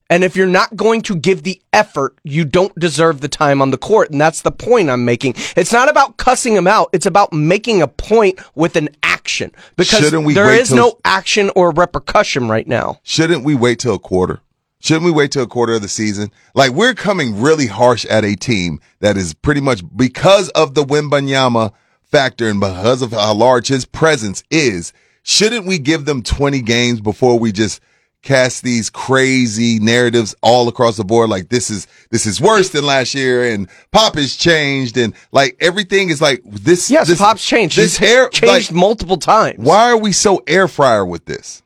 And 0.09 0.23
if 0.23 0.35
you're 0.35 0.45
not 0.45 0.75
going 0.75 1.01
to 1.03 1.15
give 1.15 1.43
the 1.43 1.59
effort, 1.73 2.19
you 2.23 2.45
don't 2.45 2.77
deserve 2.77 3.21
the 3.21 3.27
time 3.27 3.61
on 3.61 3.71
the 3.71 3.77
court. 3.77 4.11
And 4.11 4.21
that's 4.21 4.41
the 4.41 4.51
point 4.51 4.89
I'm 4.89 5.03
making. 5.03 5.33
It's 5.55 5.73
not 5.73 5.89
about 5.89 6.17
cussing 6.17 6.55
him 6.55 6.67
out. 6.67 6.89
It's 6.93 7.07
about 7.07 7.33
making 7.33 7.81
a 7.81 7.87
point 7.87 8.39
with 8.53 8.75
an 8.75 8.89
action 9.01 9.51
because 9.75 10.11
there 10.11 10.63
till- 10.63 10.75
no 10.75 10.99
action 11.03 11.49
or 11.55 11.71
repercussion 11.71 12.47
right 12.47 12.67
now. 12.67 12.99
Shouldn't 13.03 13.43
we 13.43 13.55
wait 13.55 13.79
till 13.79 13.95
a 13.95 13.99
quarter? 13.99 14.41
Shouldn't 14.85 15.05
we 15.05 15.11
wait 15.11 15.31
till 15.31 15.41
a 15.41 15.47
quarter 15.47 15.73
of 15.73 15.81
the 15.81 15.87
season? 15.89 16.29
Like 16.53 16.69
we're 16.69 16.93
coming 16.93 17.41
really 17.41 17.65
harsh 17.65 18.05
at 18.05 18.23
a 18.23 18.35
team 18.35 18.79
that 18.99 19.17
is 19.17 19.33
pretty 19.33 19.59
much 19.59 19.81
because 19.95 20.49
of 20.49 20.75
the 20.75 20.83
Wembanyama 20.83 21.73
factor 22.03 22.47
and 22.47 22.59
because 22.59 23.01
of 23.01 23.11
how 23.11 23.33
large 23.33 23.67
his 23.67 23.83
presence 23.83 24.43
is. 24.51 24.93
Shouldn't 25.23 25.65
we 25.65 25.79
give 25.79 26.05
them 26.05 26.21
20 26.21 26.61
games 26.61 27.01
before 27.01 27.39
we 27.39 27.51
just 27.51 27.81
cast 28.21 28.61
these 28.61 28.91
crazy 28.91 29.79
narratives 29.79 30.35
all 30.43 30.67
across 30.67 30.97
the 30.97 31.03
board? 31.03 31.31
Like 31.31 31.49
this 31.49 31.71
is, 31.71 31.87
this 32.11 32.27
is 32.27 32.39
worse 32.39 32.69
than 32.69 32.85
last 32.85 33.15
year 33.15 33.43
and 33.43 33.67
Pop 33.91 34.13
has 34.13 34.35
changed 34.35 34.97
and 34.97 35.15
like 35.31 35.57
everything 35.59 36.09
is 36.11 36.21
like 36.21 36.43
this. 36.45 36.91
Yes, 36.91 37.07
this, 37.07 37.17
Pop's 37.17 37.43
changed. 37.43 37.75
This 37.75 37.97
He's 37.97 38.07
air, 38.07 38.29
changed 38.29 38.69
like, 38.69 38.77
multiple 38.77 39.17
times. 39.17 39.57
why 39.57 39.89
are 39.89 39.97
we 39.97 40.11
so 40.11 40.43
air 40.45 40.67
fryer 40.67 41.03
with 41.03 41.25
this? 41.25 41.63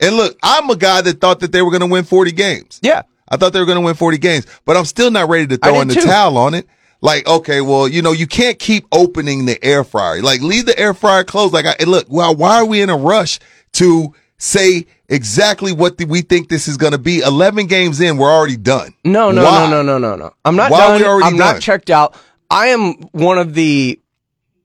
And 0.00 0.16
look, 0.16 0.38
I'm 0.42 0.68
a 0.70 0.76
guy 0.76 1.02
that 1.02 1.20
thought 1.20 1.40
that 1.40 1.52
they 1.52 1.62
were 1.62 1.70
going 1.70 1.80
to 1.80 1.86
win 1.86 2.04
40 2.04 2.32
games. 2.32 2.80
Yeah. 2.82 3.02
I 3.28 3.36
thought 3.36 3.52
they 3.52 3.60
were 3.60 3.66
going 3.66 3.78
to 3.78 3.84
win 3.84 3.94
40 3.94 4.18
games, 4.18 4.46
but 4.64 4.76
I'm 4.76 4.84
still 4.84 5.10
not 5.10 5.28
ready 5.28 5.46
to 5.48 5.56
throw 5.56 5.80
in 5.80 5.88
the 5.88 5.94
too. 5.94 6.02
towel 6.02 6.36
on 6.36 6.54
it. 6.54 6.66
Like, 7.02 7.26
okay, 7.26 7.60
well, 7.60 7.88
you 7.88 8.02
know, 8.02 8.12
you 8.12 8.26
can't 8.26 8.58
keep 8.58 8.86
opening 8.92 9.46
the 9.46 9.62
air 9.64 9.84
fryer. 9.84 10.20
Like, 10.20 10.42
leave 10.42 10.66
the 10.66 10.78
air 10.78 10.92
fryer 10.92 11.24
closed. 11.24 11.54
Like, 11.54 11.64
I, 11.64 11.84
look, 11.84 12.06
well, 12.10 12.34
why 12.34 12.56
are 12.56 12.64
we 12.66 12.82
in 12.82 12.90
a 12.90 12.96
rush 12.96 13.38
to 13.74 14.14
say 14.36 14.86
exactly 15.08 15.72
what 15.72 15.96
the, 15.96 16.04
we 16.04 16.20
think 16.20 16.48
this 16.48 16.68
is 16.68 16.76
going 16.76 16.92
to 16.92 16.98
be? 16.98 17.20
11 17.20 17.68
games 17.68 18.00
in, 18.00 18.18
we're 18.18 18.30
already 18.30 18.56
done. 18.58 18.92
No, 19.04 19.30
no, 19.30 19.44
Why? 19.44 19.70
no, 19.70 19.82
no, 19.82 19.98
no, 19.98 20.10
no, 20.10 20.16
no. 20.16 20.34
I'm 20.44 20.56
not 20.56 20.70
Why 20.70 20.98
done. 20.98 21.22
I'm 21.22 21.36
done? 21.36 21.54
not 21.54 21.62
checked 21.62 21.88
out. 21.88 22.14
I 22.50 22.68
am 22.68 22.94
one 23.12 23.38
of 23.38 23.54
the 23.54 23.98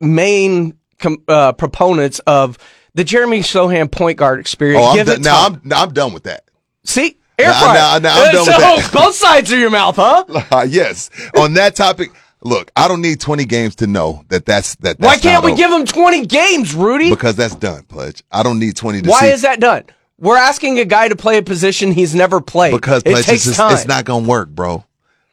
main 0.02 0.78
com- 1.00 1.24
uh, 1.28 1.54
proponents 1.54 2.20
of 2.20 2.58
the 2.96 3.04
Jeremy 3.04 3.42
Sochan 3.42 3.92
point 3.92 4.18
guard 4.18 4.40
experience. 4.40 4.84
Oh, 4.84 4.90
I'm 4.90 4.96
Give 4.96 5.06
done. 5.08 5.16
it 5.18 5.22
now 5.22 5.44
time. 5.50 5.54
I'm, 5.64 5.70
now 5.70 5.84
I'm 5.84 5.94
done 5.94 6.14
with 6.14 6.24
that. 6.24 6.46
See, 6.84 7.18
air 7.38 7.54
fryer. 7.54 7.74
nah, 7.74 8.00
nah, 8.00 8.10
I'm 8.16 8.34
done 8.34 8.46
so 8.46 8.52
with 8.52 8.58
that. 8.62 8.90
both 8.94 9.16
sides 9.16 9.52
of 9.52 9.60
your 9.60 9.70
mouth, 9.70 9.96
huh? 9.98 10.24
Uh, 10.52 10.66
yes. 10.68 11.10
On 11.38 11.54
that 11.56 11.76
topic, 11.76 12.12
look, 12.42 12.72
I 12.76 12.88
don't 12.88 13.02
need 13.02 13.20
20 13.20 13.46
games 13.46 13.76
to 13.78 13.88
know 13.88 14.24
that 14.30 14.46
that's, 14.46 14.76
that 14.78 14.98
that's 14.98 15.06
Why 15.08 15.18
can't 15.18 15.44
we 15.44 15.52
over. 15.52 15.58
give 15.58 15.72
him 15.72 15.86
20 15.86 16.26
games, 16.26 16.74
Rudy? 16.74 17.10
Because 17.10 17.36
that's 17.36 17.56
done, 17.56 17.84
Pledge. 17.84 18.24
I 18.32 18.42
don't 18.44 18.60
need 18.60 18.76
20 18.76 19.02
to 19.04 19.10
Why 19.10 19.22
see. 19.22 19.28
is 19.30 19.42
that 19.44 19.60
done? 19.60 19.84
We're 20.18 20.38
asking 20.38 20.80
a 20.80 20.86
guy 20.86 21.10
to 21.10 21.16
play 21.18 21.38
a 21.38 21.44
position 21.44 21.92
he's 21.92 22.16
never 22.16 22.40
played. 22.40 22.72
Because 22.72 23.04
it 23.06 23.12
Pledge, 23.12 23.26
takes 23.26 23.46
it's, 23.48 23.58
time. 23.58 23.74
it's 23.74 23.86
not 23.86 24.06
gonna 24.06 24.26
work, 24.28 24.48
bro. 24.50 24.86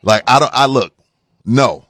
Like 0.02 0.24
I 0.26 0.40
don't. 0.40 0.50
I 0.52 0.66
look. 0.66 0.92
No. 1.44 1.86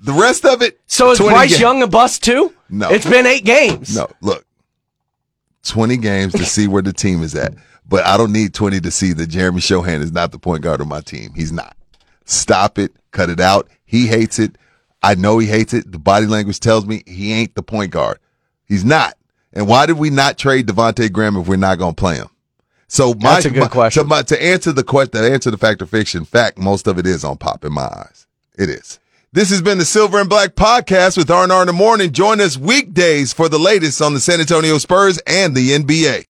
The 0.00 0.12
rest 0.12 0.46
of 0.46 0.62
it. 0.62 0.80
so 0.86 1.10
is 1.10 1.18
20 1.18 1.34
Bryce 1.34 1.54
ga- 1.54 1.60
Young 1.60 1.82
a 1.82 1.86
bust 1.86 2.22
too? 2.24 2.54
No. 2.70 2.88
It's 2.90 3.04
been 3.08 3.26
eight 3.26 3.44
games. 3.44 3.94
No. 3.94 4.08
Look. 4.22 4.46
Twenty 5.64 5.96
games 5.96 6.32
to 6.34 6.44
see 6.44 6.68
where 6.68 6.82
the 6.82 6.92
team 6.92 7.22
is 7.22 7.34
at, 7.34 7.54
but 7.88 8.04
I 8.06 8.16
don't 8.16 8.32
need 8.32 8.54
twenty 8.54 8.80
to 8.80 8.90
see 8.90 9.12
that 9.14 9.26
Jeremy 9.28 9.60
Sochan 9.60 10.00
is 10.00 10.12
not 10.12 10.30
the 10.32 10.38
point 10.38 10.62
guard 10.62 10.80
of 10.80 10.88
my 10.88 11.00
team. 11.00 11.32
He's 11.34 11.52
not. 11.52 11.76
Stop 12.24 12.78
it. 12.78 12.92
Cut 13.10 13.30
it 13.30 13.40
out. 13.40 13.68
He 13.84 14.06
hates 14.06 14.38
it. 14.38 14.56
I 15.02 15.14
know 15.14 15.38
he 15.38 15.46
hates 15.46 15.74
it. 15.74 15.90
The 15.92 15.98
body 15.98 16.26
language 16.26 16.60
tells 16.60 16.86
me 16.86 17.02
he 17.06 17.32
ain't 17.32 17.54
the 17.54 17.62
point 17.62 17.90
guard. 17.90 18.18
He's 18.66 18.84
not. 18.84 19.14
And 19.52 19.68
why 19.68 19.86
did 19.86 19.98
we 19.98 20.10
not 20.10 20.38
trade 20.38 20.66
Devonte' 20.66 21.12
Graham 21.12 21.36
if 21.36 21.46
we're 21.46 21.56
not 21.56 21.78
going 21.78 21.94
to 21.94 22.00
play 22.00 22.16
him? 22.16 22.28
So 22.88 23.12
my, 23.14 23.34
That's 23.34 23.46
a 23.46 23.50
good 23.50 23.60
my- 23.60 23.68
question. 23.68 24.02
To, 24.02 24.08
my, 24.08 24.22
to 24.22 24.42
answer 24.42 24.72
the 24.72 24.82
question, 24.82 25.22
to 25.22 25.30
answer 25.32 25.50
the 25.50 25.58
fact 25.58 25.82
or 25.82 25.86
fiction, 25.86 26.24
fact, 26.24 26.58
most 26.58 26.86
of 26.86 26.98
it 26.98 27.06
is 27.06 27.24
on 27.24 27.36
pop 27.36 27.64
in 27.64 27.72
my 27.72 27.84
eyes. 27.86 28.26
It 28.58 28.68
is. 28.70 28.98
This 29.34 29.50
has 29.50 29.60
been 29.60 29.78
the 29.78 29.84
Silver 29.84 30.20
and 30.20 30.28
Black 30.28 30.54
podcast 30.54 31.16
with 31.16 31.28
R&R 31.28 31.62
in 31.62 31.66
the 31.66 31.72
morning. 31.72 32.12
Join 32.12 32.40
us 32.40 32.56
weekdays 32.56 33.32
for 33.32 33.48
the 33.48 33.58
latest 33.58 34.00
on 34.00 34.14
the 34.14 34.20
San 34.20 34.38
Antonio 34.38 34.78
Spurs 34.78 35.18
and 35.26 35.56
the 35.56 35.70
NBA. 35.70 36.22